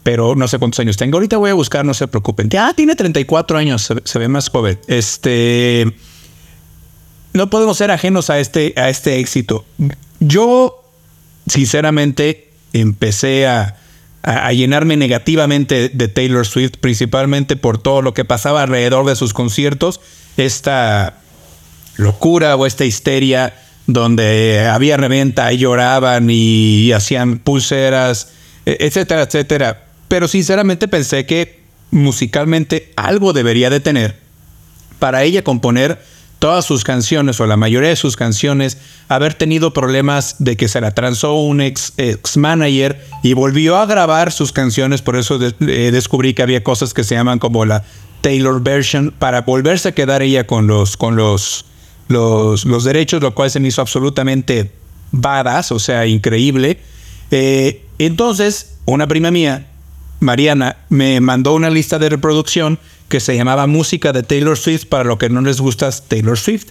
pero 0.04 0.36
no 0.36 0.48
sé 0.48 0.60
cuántos 0.60 0.80
años 0.80 0.98
tengo. 0.98 1.18
Ahorita 1.18 1.38
voy 1.38 1.50
a 1.50 1.56
buscar, 1.56 1.84
no 1.84 1.94
se 1.94 2.08
preocupen. 2.08 2.50
Ah, 2.58 2.74
tiene 2.76 2.96
34 2.96 3.58
años, 3.58 3.82
se, 3.82 3.96
se 4.04 4.20
ve 4.20 4.28
más 4.28 4.50
joven. 4.50 4.80
Este 4.88 5.92
no 7.34 7.50
podemos 7.50 7.78
ser 7.78 7.92
ajenos 7.92 8.30
a 8.30 8.40
este, 8.40 8.74
a 8.78 8.90
este 8.90 9.20
éxito. 9.20 9.66
Yo, 10.20 10.84
sinceramente, 11.48 12.50
empecé 12.74 13.48
a, 13.48 13.76
a- 14.24 14.52
llenarme 14.54 14.98
negativamente 14.98 15.90
de 15.90 16.08
Taylor 16.08 16.46
Swift, 16.46 16.74
principalmente 16.80 17.56
por 17.56 17.78
todo 17.82 18.02
lo 18.02 18.14
que 18.14 18.26
pasaba 18.26 18.64
alrededor 18.64 19.06
de 19.06 19.16
sus 19.16 19.34
conciertos. 19.34 20.00
Esta 20.38 21.18
locura 21.98 22.56
o 22.56 22.66
esta 22.66 22.86
histeria 22.86 23.54
donde 23.88 24.68
había 24.72 24.98
reventa 24.98 25.52
y 25.52 25.58
lloraban 25.58 26.28
y 26.30 26.92
hacían 26.92 27.40
pulseras, 27.40 28.30
e- 28.66 28.78
etcétera, 28.80 29.24
etcétera. 29.24 29.86
Pero 30.08 30.28
sinceramente 30.28 30.88
pensé 30.88 31.26
que 31.26 31.60
musicalmente 31.92 32.92
algo 32.96 33.34
debería 33.34 33.70
de 33.70 33.80
tener 33.80 34.18
para 35.00 35.24
ella 35.24 35.44
componer 35.44 36.00
todas 36.40 36.66
sus 36.66 36.84
canciones 36.84 37.40
o 37.40 37.46
la 37.46 37.58
mayoría 37.58 37.90
de 37.90 37.96
sus 37.96 38.16
canciones 38.16 38.78
haber 39.10 39.34
tenido 39.34 39.74
problemas 39.74 40.38
de 40.40 40.56
que 40.58 40.68
se 40.68 40.82
la 40.82 40.92
transó 40.92 41.36
un 41.36 41.62
ex, 41.62 41.94
ex 41.98 42.38
manager 42.38 43.06
y 43.24 43.34
volvió 43.34 43.78
a 43.78 43.86
grabar 43.86 44.32
sus 44.32 44.52
canciones, 44.52 45.02
por 45.02 45.18
eso 45.18 45.38
eh, 45.42 45.90
descubrí 45.92 46.34
que 46.34 46.42
había 46.42 46.64
cosas 46.64 46.94
que 46.94 47.04
se 47.04 47.16
llaman 47.16 47.40
como 47.40 47.66
la 47.66 47.84
Taylor 48.22 48.62
version 48.62 49.14
para 49.18 49.42
volverse 49.42 49.90
a 49.90 49.92
quedar 49.94 50.22
ella 50.22 50.48
con 50.48 50.68
los 50.68 50.98
con 50.98 51.16
los 51.16 51.66
los, 52.08 52.66
los 52.66 52.84
derechos, 52.84 53.22
lo 53.22 53.36
cual 53.36 53.52
se 53.52 53.60
me 53.60 53.68
hizo 53.68 53.82
absolutamente 53.82 54.72
badass, 55.12 55.72
o 55.72 55.80
sea, 55.80 56.06
increíble. 56.08 56.80
Eh, 57.32 57.86
entonces, 58.00 58.78
una 58.86 59.08
prima 59.08 59.32
mía, 59.32 59.68
Mariana, 60.20 60.78
me 60.90 61.22
mandó 61.22 61.54
una 61.54 61.70
lista 61.70 62.00
de 62.00 62.10
reproducción 62.10 62.80
que 63.10 63.20
se 63.20 63.36
llamaba 63.36 63.68
Música 63.68 64.14
de 64.14 64.24
Taylor 64.24 64.58
Swift 64.58 64.86
para 64.86 65.04
lo 65.04 65.18
que 65.18 65.30
no 65.30 65.42
les 65.42 65.60
gusta 65.60 65.90
Taylor 65.92 66.38
Swift. 66.38 66.68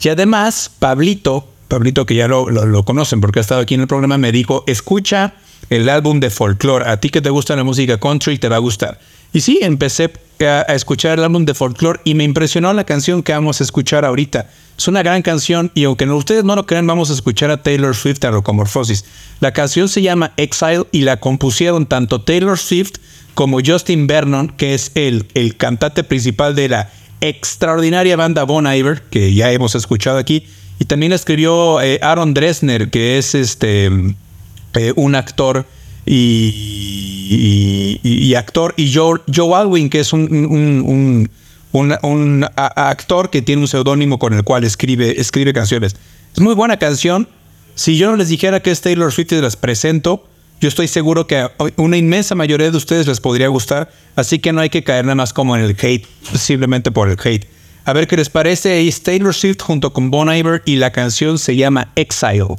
Y 0.00 0.08
además, 0.08 0.70
Pablito, 0.78 1.48
Pablito 1.68 2.04
que 2.06 2.14
ya 2.16 2.26
lo, 2.26 2.84
conocen 2.84 3.20
porque 3.20 3.38
ha 3.38 3.42
estado 3.42 3.60
aquí 3.60 3.74
en 3.74 3.82
el 3.82 3.86
programa, 3.86 4.18
me 4.18 4.32
dijo, 4.32 4.64
escucha 4.66 5.34
el 5.70 5.88
álbum 5.88 6.18
de 6.18 6.30
folklore. 6.30 6.88
A 6.88 6.98
ti 6.98 7.10
que 7.10 7.20
te 7.20 7.30
gusta 7.30 7.54
la 7.54 7.64
música 7.64 7.98
country, 7.98 8.38
te 8.38 8.48
va 8.48 8.56
a 8.56 8.58
gustar. 8.58 8.98
Y 9.32 9.40
sí, 9.40 9.60
empecé 9.62 10.12
a, 10.40 10.62
escuchar 10.74 11.18
el 11.18 11.24
álbum 11.24 11.44
de 11.44 11.54
folklore 11.54 12.00
y 12.04 12.14
me 12.14 12.24
impresionó 12.24 12.72
la 12.72 12.84
canción 12.84 13.22
que 13.22 13.32
vamos 13.32 13.60
a 13.60 13.64
escuchar 13.64 14.04
ahorita. 14.04 14.50
Es 14.76 14.88
una 14.88 15.02
gran 15.02 15.22
canción 15.22 15.70
y 15.74 15.84
aunque 15.84 16.04
ustedes 16.06 16.44
no 16.44 16.56
lo 16.56 16.66
crean, 16.66 16.86
vamos 16.86 17.10
a 17.10 17.14
escuchar 17.14 17.50
a 17.50 17.62
Taylor 17.62 17.94
Swift 17.94 18.24
a 18.24 18.30
Rocomorphosis. 18.30 19.04
La 19.40 19.52
canción 19.52 19.88
se 19.88 20.02
llama 20.02 20.32
Exile 20.36 20.84
y 20.90 21.02
la 21.02 21.18
compusieron 21.20 21.86
tanto 21.86 22.22
Taylor 22.22 22.58
Swift 22.58 22.94
como 23.34 23.60
Justin 23.64 24.06
Vernon, 24.06 24.48
que 24.48 24.74
es 24.74 24.92
el, 24.94 25.26
el 25.34 25.56
cantante 25.56 26.04
principal 26.04 26.54
de 26.54 26.68
la 26.68 26.90
extraordinaria 27.20 28.16
banda 28.16 28.44
Bon 28.44 28.66
Iver, 28.66 29.02
que 29.02 29.32
ya 29.32 29.52
hemos 29.52 29.74
escuchado 29.74 30.18
aquí. 30.18 30.44
Y 30.78 30.84
también 30.84 31.12
escribió 31.12 31.80
eh, 31.80 31.98
Aaron 32.02 32.34
Dresner, 32.34 32.90
que 32.90 33.18
es 33.18 33.34
este, 33.34 33.90
eh, 34.74 34.92
un 34.96 35.14
actor 35.14 35.64
y, 36.04 37.14
actor, 38.36 38.74
y 38.76 38.92
Joe, 38.92 39.20
Joe, 39.32 39.54
Alwyn, 39.54 39.88
que 39.88 40.00
es 40.00 40.12
un, 40.12 41.30
un, 41.72 42.46
actor 42.56 43.30
que 43.30 43.42
tiene 43.42 43.62
un 43.62 43.68
seudónimo 43.68 44.18
con 44.18 44.34
el 44.34 44.42
cual 44.42 44.64
escribe, 44.64 45.20
escribe 45.20 45.52
canciones. 45.52 45.94
Es 46.34 46.40
muy 46.40 46.54
buena 46.54 46.78
canción. 46.78 47.28
Si 47.76 47.96
yo 47.96 48.10
no 48.10 48.16
les 48.16 48.28
dijera 48.28 48.60
que 48.60 48.72
es 48.72 48.80
Taylor 48.80 49.12
Swift 49.12 49.30
y 49.32 49.40
las 49.40 49.56
presento, 49.56 50.26
yo 50.62 50.68
estoy 50.68 50.86
seguro 50.86 51.26
que 51.26 51.38
a 51.38 51.50
una 51.76 51.96
inmensa 51.96 52.36
mayoría 52.36 52.70
de 52.70 52.76
ustedes 52.76 53.08
les 53.08 53.18
podría 53.18 53.48
gustar, 53.48 53.90
así 54.14 54.38
que 54.38 54.52
no 54.52 54.60
hay 54.60 54.70
que 54.70 54.84
caer 54.84 55.04
nada 55.04 55.16
más 55.16 55.32
como 55.32 55.56
en 55.56 55.64
el 55.64 55.76
hate, 55.76 56.06
simplemente 56.36 56.92
por 56.92 57.08
el 57.10 57.18
hate. 57.22 57.48
A 57.84 57.92
ver 57.92 58.06
qué 58.06 58.16
les 58.16 58.30
parece, 58.30 58.86
es 58.86 59.02
Taylor 59.02 59.34
Swift 59.34 59.60
junto 59.60 59.92
con 59.92 60.12
Bon 60.12 60.32
Iver 60.32 60.62
y 60.64 60.76
la 60.76 60.92
canción 60.92 61.40
se 61.40 61.56
llama 61.56 61.88
Exile. 61.96 62.54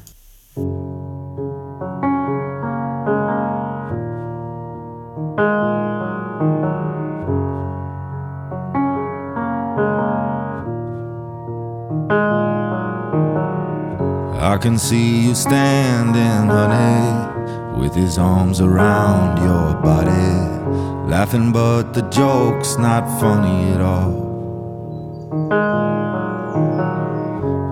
I 14.35 14.57
can 14.59 14.77
see 14.77 15.27
you 15.27 15.35
standing, 15.35 16.49
honey, 16.49 17.32
with 17.77 17.93
his 17.95 18.17
arms 18.17 18.61
around 18.61 19.37
your 19.37 19.73
body, 19.81 21.09
laughing, 21.09 21.51
but 21.51 21.93
the 21.93 22.01
joke's 22.09 22.77
not 22.77 23.03
funny 23.19 23.71
at 23.73 23.81
all. 23.81 24.31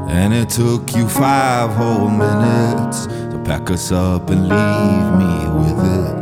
And 0.10 0.34
it 0.34 0.50
took 0.50 0.96
you 0.96 1.08
five 1.08 1.72
whole 1.72 2.10
minutes 2.10 3.06
to 3.06 3.42
pack 3.46 3.70
us 3.70 3.92
up 3.92 4.30
and 4.30 4.50
leave 4.50 5.10
me 5.24 5.36
with 5.60 5.80
it, 6.00 6.16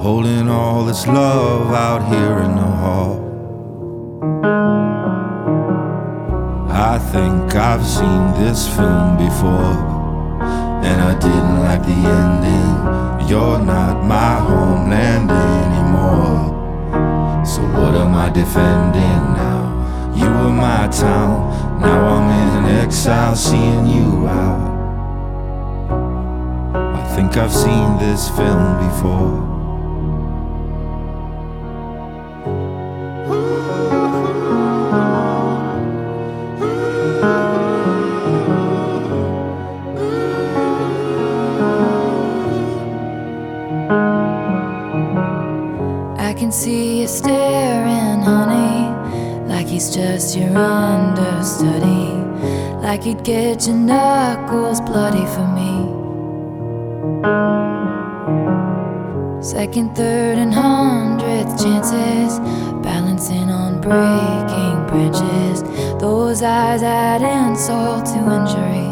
holding 0.00 0.48
all 0.48 0.84
this 0.84 1.06
love 1.06 1.72
out 1.72 2.02
here 2.08 2.38
in 2.38 2.56
the 2.56 2.70
hall. 2.82 3.22
I 6.70 6.98
think 6.98 7.54
I've 7.54 7.86
seen 7.86 8.32
this 8.44 8.68
film 8.68 9.16
before 9.16 9.92
and 10.84 11.00
I 11.00 11.14
didn't 11.18 11.60
like 11.60 11.82
the 11.82 11.92
ending. 11.92 12.71
You're 13.28 13.58
not 13.58 14.04
my 14.04 14.34
homeland 14.40 15.30
anymore. 15.30 16.52
So 17.44 17.62
what 17.62 17.94
am 17.94 18.14
I 18.14 18.30
defending 18.30 19.22
now? 19.42 20.12
You 20.14 20.26
were 20.26 20.52
my 20.52 20.88
town, 20.88 21.80
now 21.80 22.08
I'm 22.14 22.28
in 22.64 22.76
exile, 22.80 23.34
seeing 23.34 23.86
you 23.86 24.26
out. 24.26 24.72
I 26.94 27.16
think 27.16 27.36
I've 27.36 27.52
seen 27.52 27.98
this 27.98 28.28
film 28.30 28.88
before. 28.88 29.51
Your 49.96 50.56
understudy, 50.56 52.14
like 52.82 53.04
you'd 53.04 53.22
get 53.24 53.66
your 53.66 53.76
knuckles 53.76 54.80
bloody 54.80 55.26
for 55.26 55.46
me. 55.48 55.72
Second, 59.42 59.94
third, 59.94 60.38
and 60.38 60.54
hundredth 60.54 61.62
chances, 61.62 62.38
balancing 62.82 63.50
on 63.50 63.82
breaking 63.82 64.86
branches. 64.86 65.62
Those 66.00 66.42
eyes 66.42 66.82
add 66.82 67.20
insult 67.20 68.06
to 68.06 68.18
injury. 68.18 68.88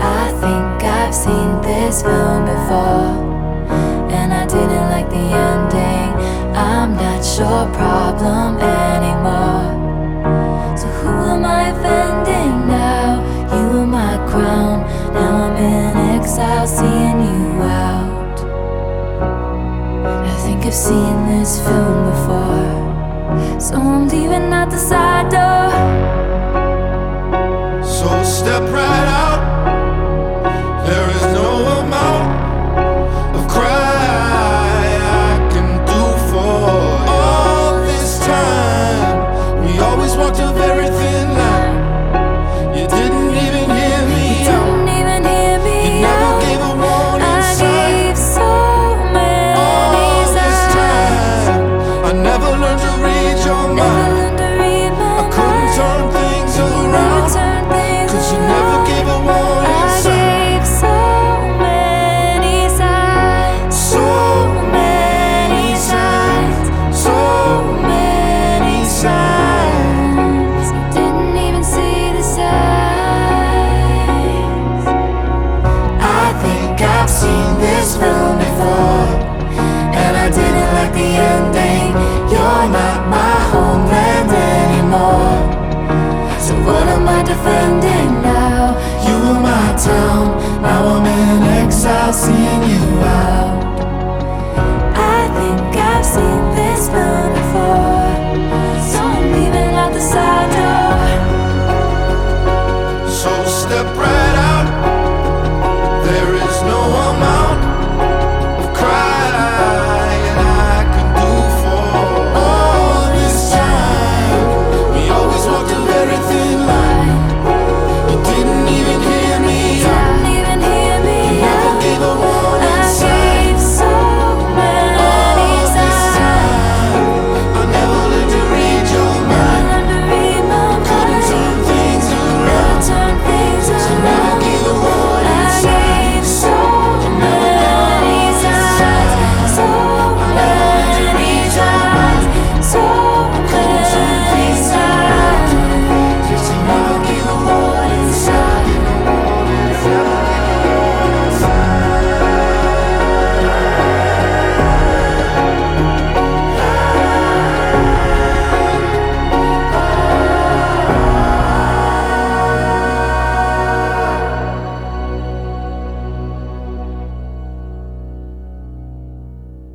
I 0.00 0.32
think 0.40 0.82
I've 0.82 1.14
seen 1.14 1.60
this 1.60 2.02
film 2.02 2.46
before, 2.46 3.31
your 7.38 7.66
problem 7.72 8.58
anymore. 8.58 9.71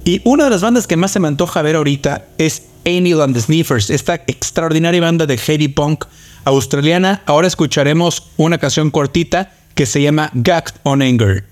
Y 0.08 0.22
una 0.24 0.46
de 0.46 0.50
las 0.52 0.62
bandas 0.62 0.88
que 0.88 0.96
más 0.96 1.12
se 1.12 1.20
me 1.20 1.28
antoja 1.28 1.62
ver 1.62 1.76
ahorita 1.76 2.28
es 2.38 2.64
Aniland 2.86 3.36
the 3.36 3.42
Sniffers, 3.42 3.90
esta 3.90 4.16
extraordinaria 4.16 5.02
banda 5.02 5.26
de 5.26 5.38
heavy 5.38 5.68
punk 5.68 6.06
australiana. 6.46 7.24
Ahora 7.26 7.46
escucharemos 7.46 8.32
una 8.38 8.58
canción 8.58 8.90
cortita 8.90 9.52
que 9.76 9.86
se 9.86 10.02
llama 10.02 10.32
Gagged 10.34 10.76
on 10.84 11.02
Anger. 11.02 11.44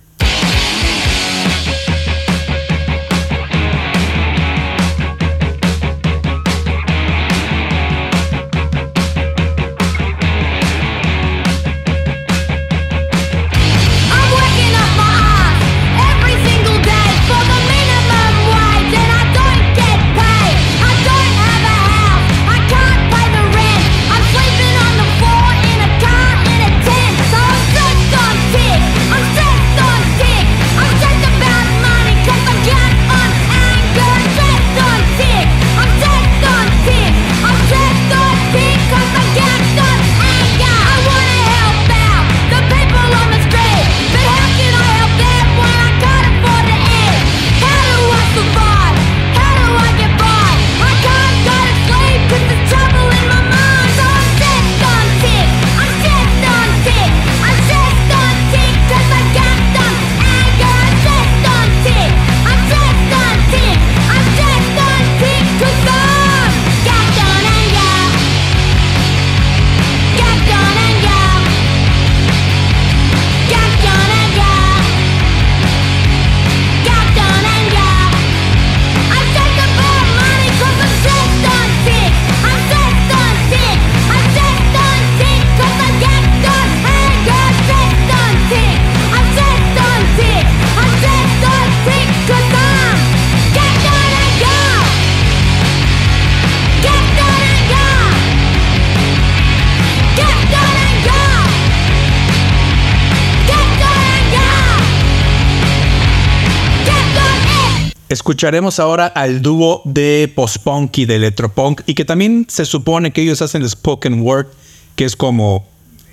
Escucharemos 108.26 108.80
ahora 108.80 109.06
al 109.06 109.44
dúo 109.44 109.84
de 109.86 110.34
post-punk 110.34 110.98
y 110.98 111.06
de 111.06 111.18
electropunk 111.18 111.82
y 111.86 111.94
que 111.94 112.06
también 112.06 112.48
se 112.50 112.66
supone 112.66 113.14
que 113.14 113.22
ellos 113.22 113.44
hacen 113.44 113.62
el 113.62 113.70
spoken 113.70 114.22
word, 114.22 114.48
que 114.96 115.06
es 115.06 115.16
como 115.16 115.68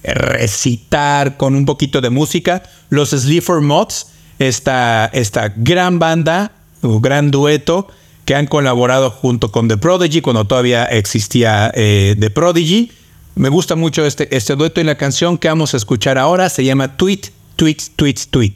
recitar 0.05 1.39
con 1.39 1.55
un 1.55 1.65
poquito 1.65 2.03
de 2.03 2.11
música. 2.11 2.65
Los 2.91 3.13
Sleeper 3.13 3.63
Mods, 3.63 4.09
esta, 4.39 5.07
esta 5.15 5.55
gran 5.57 5.99
banda 5.99 6.53
o 6.83 7.01
gran 7.01 7.31
dueto 7.31 7.89
que 8.27 8.35
han 8.35 8.47
colaborado 8.47 9.09
junto 9.09 9.51
con 9.51 9.69
The 9.69 9.79
Prodigy 9.79 10.21
cuando 10.21 10.45
todavía 10.45 10.85
existía 10.85 11.73
eh, 11.75 12.15
The 12.21 12.29
Prodigy. 12.29 12.93
Me 13.37 13.49
gusta 13.49 13.75
mucho 13.75 14.05
este, 14.05 14.37
este 14.37 14.55
dueto 14.55 14.83
y 14.83 14.85
la 14.85 14.97
canción 14.97 15.39
que 15.39 15.49
vamos 15.49 15.73
a 15.73 15.79
escuchar 15.79 16.19
ahora 16.19 16.51
se 16.51 16.63
llama 16.63 16.95
Tweet, 16.95 17.33
Tweet, 17.57 17.79
Tweet, 17.97 18.17
Tweet. 18.29 18.55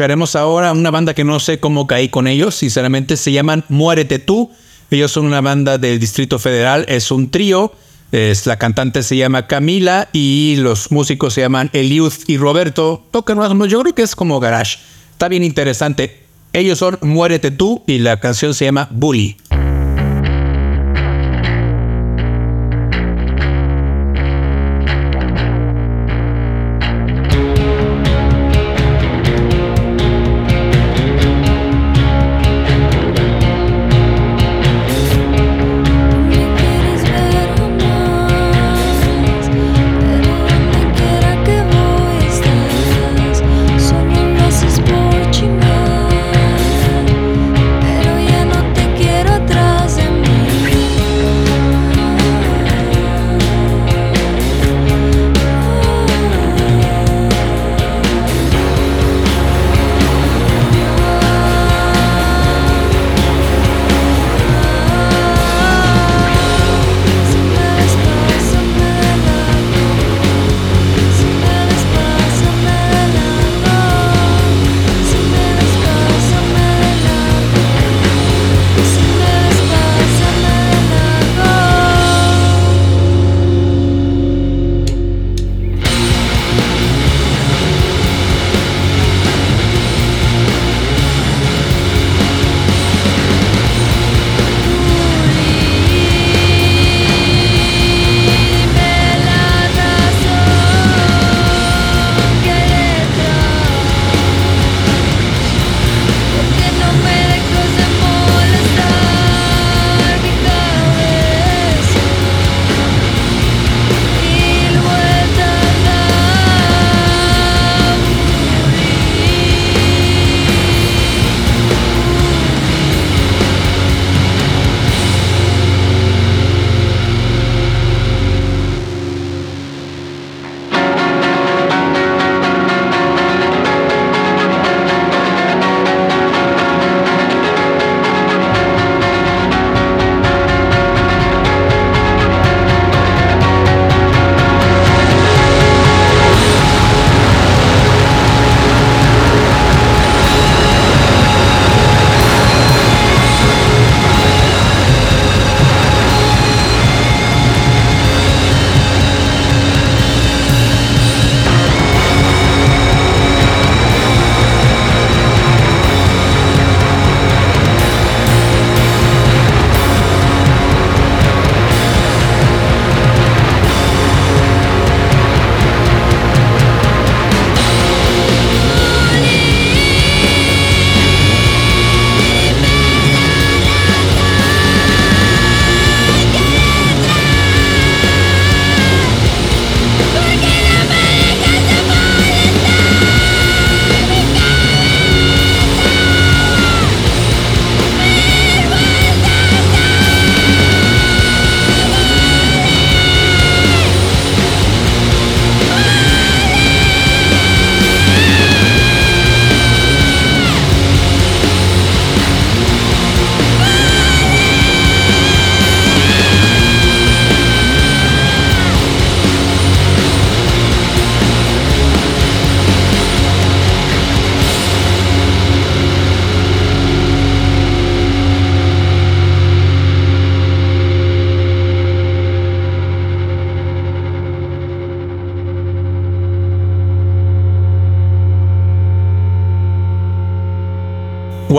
Escucharemos 0.00 0.34
ahora 0.34 0.72
una 0.72 0.90
banda 0.90 1.12
que 1.12 1.24
no 1.24 1.38
sé 1.40 1.60
cómo 1.60 1.86
caí 1.86 2.08
con 2.08 2.26
ellos, 2.26 2.54
sinceramente 2.54 3.18
se 3.18 3.32
llaman 3.32 3.64
Muérete 3.68 4.18
tú. 4.18 4.50
Ellos 4.90 5.12
son 5.12 5.26
una 5.26 5.42
banda 5.42 5.76
del 5.76 6.00
Distrito 6.00 6.38
Federal, 6.38 6.86
es 6.88 7.10
un 7.10 7.30
trío. 7.30 7.74
Es, 8.10 8.46
la 8.46 8.56
cantante 8.56 9.02
se 9.02 9.18
llama 9.18 9.46
Camila 9.46 10.08
y 10.14 10.56
los 10.56 10.90
músicos 10.90 11.34
se 11.34 11.42
llaman 11.42 11.68
Eliud 11.74 12.14
y 12.28 12.38
Roberto. 12.38 13.04
Tocan 13.10 13.36
más 13.36 13.52
yo 13.68 13.82
creo 13.82 13.94
que 13.94 14.00
es 14.00 14.16
como 14.16 14.40
garage. 14.40 14.78
Está 15.12 15.28
bien 15.28 15.44
interesante. 15.44 16.22
Ellos 16.54 16.78
son 16.78 16.96
Muérete 17.02 17.50
tú 17.50 17.82
y 17.86 17.98
la 17.98 18.20
canción 18.20 18.54
se 18.54 18.64
llama 18.64 18.88
Bully. 18.90 19.36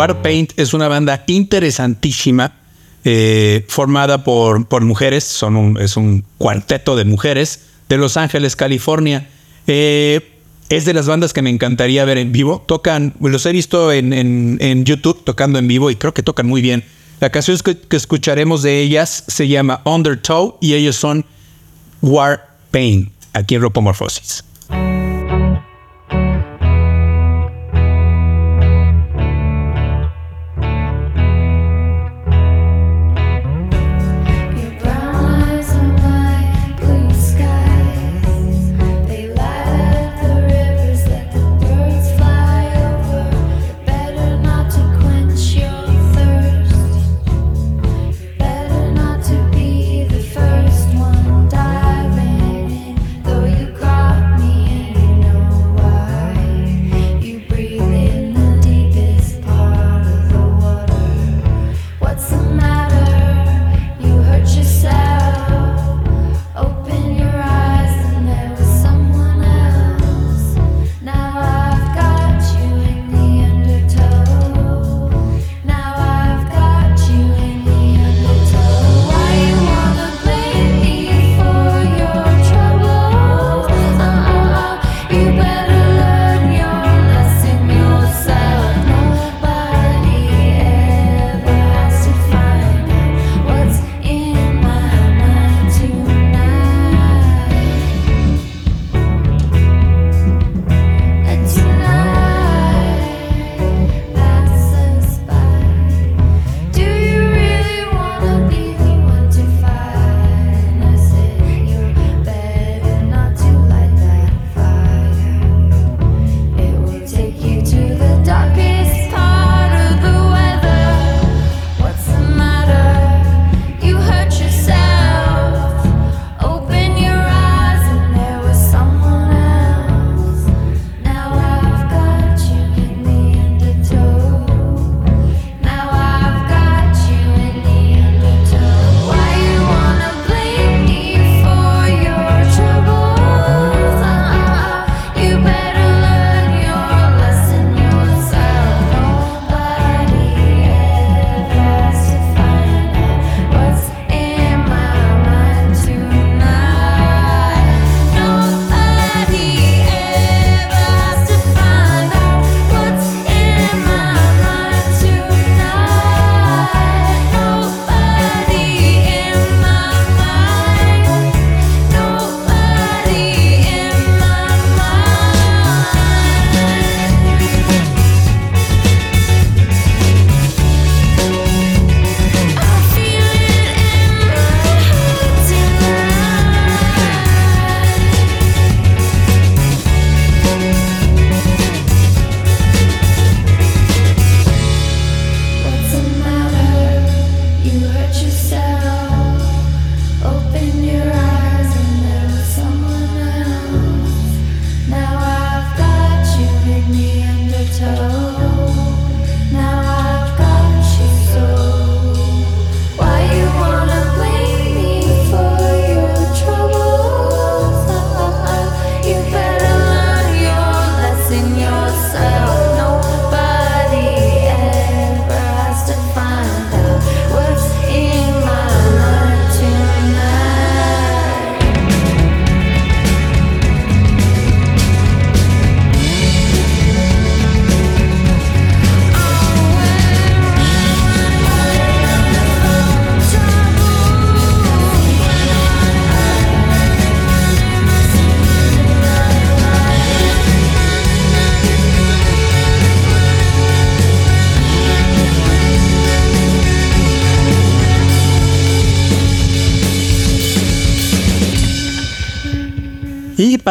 Warpaint 0.01 0.53
es 0.57 0.73
una 0.73 0.87
banda 0.87 1.23
interesantísima, 1.27 2.53
eh, 3.03 3.63
formada 3.67 4.23
por, 4.23 4.67
por 4.67 4.83
mujeres, 4.83 5.23
son 5.23 5.77
es 5.79 5.95
un 5.95 6.25
cuarteto 6.39 6.95
de 6.95 7.05
mujeres 7.05 7.65
de 7.87 7.97
Los 7.97 8.17
Ángeles, 8.17 8.55
California. 8.55 9.29
Eh, 9.67 10.27
es 10.69 10.85
de 10.85 10.95
las 10.95 11.05
bandas 11.05 11.33
que 11.33 11.43
me 11.43 11.51
encantaría 11.51 12.03
ver 12.03 12.17
en 12.17 12.31
vivo. 12.31 12.63
Tocan, 12.67 13.13
los 13.19 13.45
he 13.45 13.51
visto 13.51 13.91
en, 13.91 14.11
en- 14.13 14.85
YouTube 14.85 15.23
tocando 15.23 15.59
en 15.59 15.67
vivo 15.67 15.91
y 15.91 15.95
creo 15.95 16.15
que 16.15 16.23
tocan 16.23 16.47
muy 16.47 16.63
bien. 16.63 16.83
La 17.19 17.29
canción 17.29 17.55
que, 17.63 17.77
que 17.77 17.95
escucharemos 17.95 18.63
de 18.63 18.79
ellas 18.79 19.23
se 19.27 19.47
llama 19.47 19.81
Undertow 19.85 20.57
y 20.61 20.73
ellos 20.73 20.95
son 20.95 21.25
Warpaint, 22.01 23.11
aquí 23.33 23.53
en 23.53 23.61
Ropomorphosis. 23.61 24.45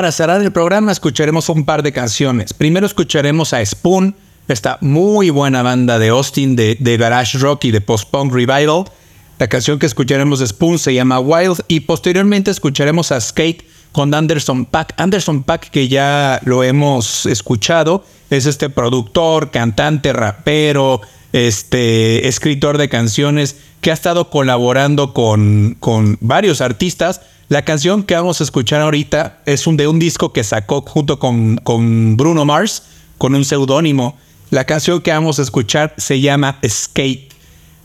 Para 0.00 0.12
cerrar 0.12 0.40
el 0.40 0.50
programa 0.50 0.92
escucharemos 0.92 1.50
un 1.50 1.66
par 1.66 1.82
de 1.82 1.92
canciones. 1.92 2.54
Primero 2.54 2.86
escucharemos 2.86 3.52
a 3.52 3.62
Spoon, 3.62 4.16
esta 4.48 4.78
muy 4.80 5.28
buena 5.28 5.62
banda 5.62 5.98
de 5.98 6.08
Austin 6.08 6.56
de, 6.56 6.78
de 6.80 6.96
garage 6.96 7.36
rock 7.36 7.66
y 7.66 7.70
de 7.70 7.82
post-punk 7.82 8.32
revival. 8.32 8.84
La 9.38 9.48
canción 9.48 9.78
que 9.78 9.84
escucharemos 9.84 10.38
de 10.38 10.46
Spoon 10.46 10.78
se 10.78 10.94
llama 10.94 11.20
Wild 11.20 11.64
y 11.68 11.80
posteriormente 11.80 12.50
escucharemos 12.50 13.12
a 13.12 13.20
Skate 13.20 13.62
con 13.92 14.14
Anderson 14.14 14.64
Pack. 14.64 14.94
Anderson 14.96 15.42
Pack 15.42 15.68
que 15.68 15.88
ya 15.88 16.40
lo 16.46 16.64
hemos 16.64 17.26
escuchado, 17.26 18.02
es 18.30 18.46
este 18.46 18.70
productor, 18.70 19.50
cantante, 19.50 20.14
rapero, 20.14 21.02
este 21.34 22.26
escritor 22.26 22.78
de 22.78 22.88
canciones 22.88 23.56
que 23.82 23.90
ha 23.90 23.94
estado 23.94 24.30
colaborando 24.30 25.12
con, 25.12 25.76
con 25.78 26.16
varios 26.22 26.62
artistas. 26.62 27.20
La 27.50 27.64
canción 27.64 28.04
que 28.04 28.14
vamos 28.14 28.40
a 28.40 28.44
escuchar 28.44 28.80
ahorita 28.80 29.40
es 29.44 29.64
de 29.66 29.88
un 29.88 29.98
disco 29.98 30.32
que 30.32 30.44
sacó 30.44 30.82
junto 30.82 31.18
con, 31.18 31.56
con 31.56 32.16
Bruno 32.16 32.44
Mars, 32.44 32.84
con 33.18 33.34
un 33.34 33.44
seudónimo. 33.44 34.16
La 34.50 34.66
canción 34.66 35.00
que 35.00 35.10
vamos 35.10 35.40
a 35.40 35.42
escuchar 35.42 35.92
se 35.96 36.20
llama 36.20 36.60
Skate. 36.64 37.32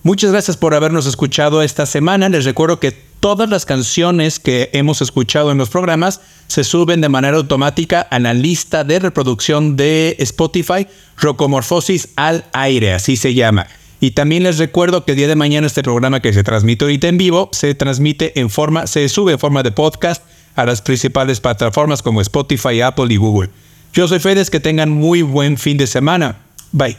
Muchas 0.03 0.32
gracias 0.32 0.55
por 0.55 0.76
habernos 0.76 1.07
escuchado 1.07 1.63
esta 1.63 1.88
semana. 1.88 2.30
Les 2.30 2.45
recuerdo 2.45 2.80
que 2.80 2.91
todas 2.91 3.49
las 3.49 3.66
canciones 3.66 4.38
que 4.38 4.70
hemos 4.74 5.01
escuchado 5.01 5.51
en 5.51 5.57
los 5.57 5.72
programas 5.72 6.22
se 6.45 6.63
suben 6.63 7.01
de 7.01 7.09
manera 7.09 7.38
automática 7.38 8.01
a 8.01 8.20
la 8.20 8.36
lista 8.36 8.84
de 8.84 8.99
reproducción 8.99 9.76
de 9.76 10.16
Spotify, 10.20 10.86
Rocomorfosis 11.18 12.09
al 12.18 12.45
aire, 12.53 12.93
así 12.93 13.18
se 13.18 13.34
llama. 13.34 13.66
Y 13.99 14.11
también 14.11 14.43
les 14.43 14.57
recuerdo 14.57 15.05
que 15.05 15.13
el 15.13 15.17
día 15.17 15.27
de 15.27 15.35
mañana 15.35 15.67
este 15.67 15.83
programa 15.83 16.19
que 16.19 16.33
se 16.33 16.43
transmite 16.43 16.85
ahorita 16.85 17.07
en 17.07 17.17
vivo 17.17 17.49
se 17.51 17.73
transmite 17.75 18.39
en 18.39 18.49
forma, 18.49 18.87
se 18.87 19.07
sube 19.09 19.33
en 19.33 19.39
forma 19.39 19.63
de 19.63 19.71
podcast 19.71 20.23
a 20.55 20.65
las 20.65 20.81
principales 20.81 21.39
plataformas 21.39 22.01
como 22.01 22.21
Spotify, 22.21 22.81
Apple 22.81 23.13
y 23.13 23.17
Google. 23.17 23.49
Yo 23.93 24.07
soy 24.07 24.19
Fedes, 24.19 24.49
que 24.49 24.59
tengan 24.59 24.89
muy 24.89 25.21
buen 25.21 25.57
fin 25.57 25.77
de 25.77 25.87
semana. 25.87 26.37
Bye. 26.71 26.97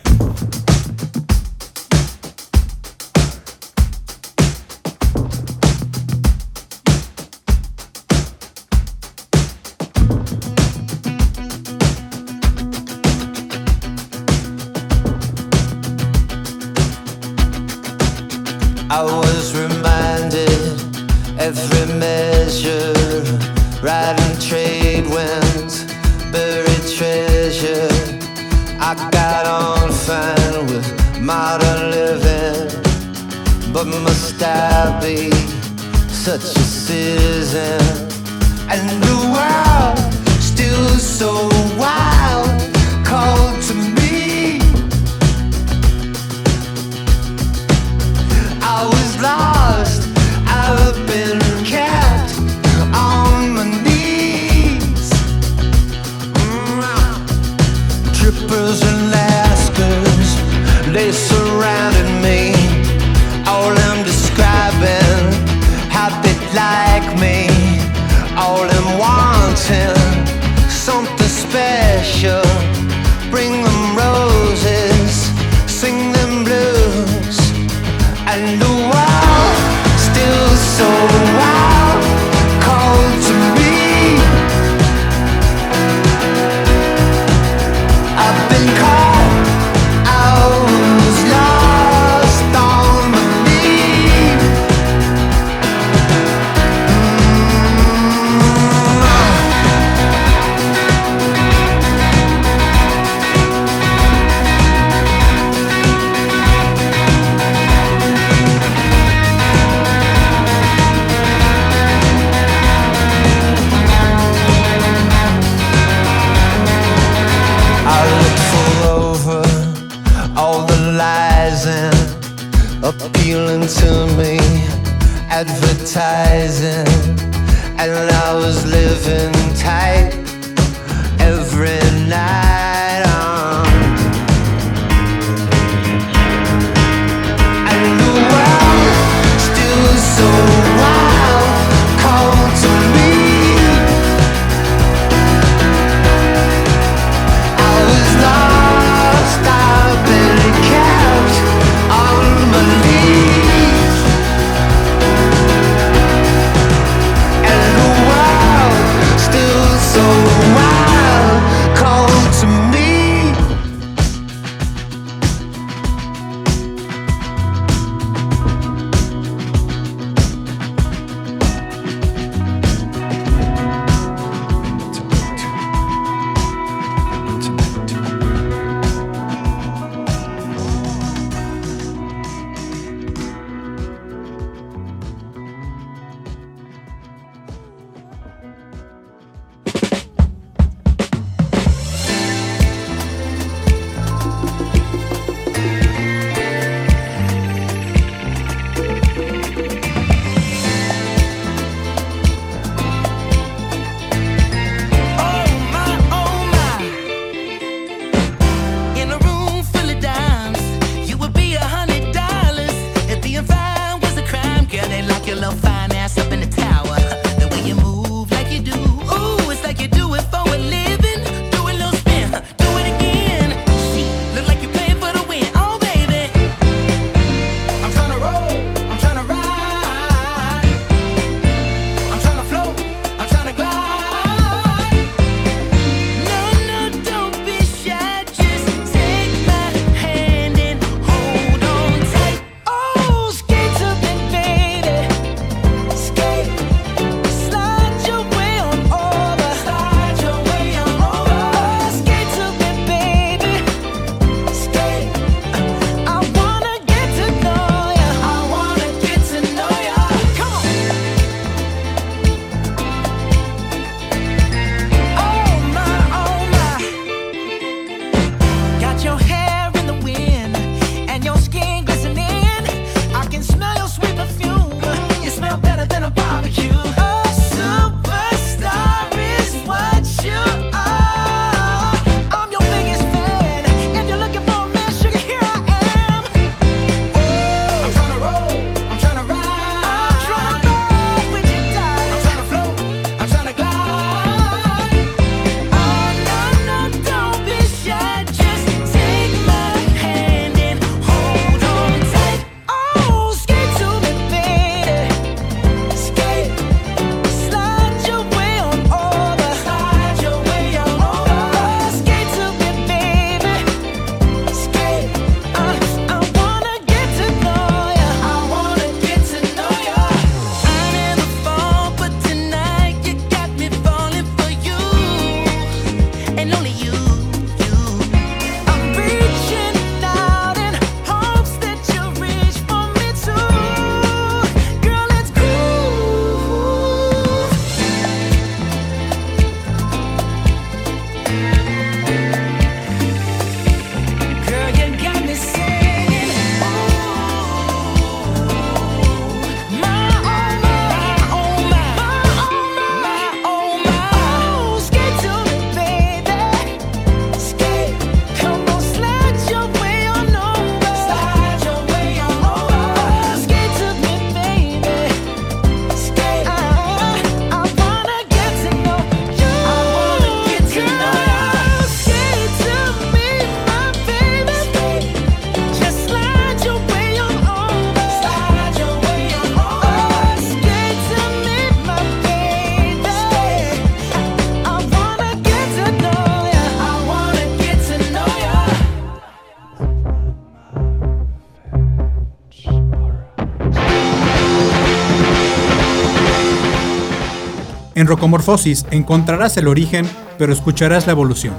En 397.97 398.07
Rocomorfosis 398.07 398.85
encontrarás 398.91 399.57
el 399.57 399.69
origen, 399.69 400.07
pero 400.37 400.53
escucharás 400.53 401.07
la 401.07 401.13
evolución. 401.13 401.55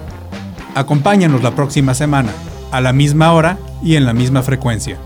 Acompáñanos 0.75 1.41
la 1.41 1.55
próxima 1.55 1.95
semana, 1.95 2.29
a 2.71 2.79
la 2.79 2.93
misma 2.93 3.33
hora 3.33 3.57
y 3.81 3.95
en 3.95 4.05
la 4.05 4.13
misma 4.13 4.43
frecuencia. 4.43 4.99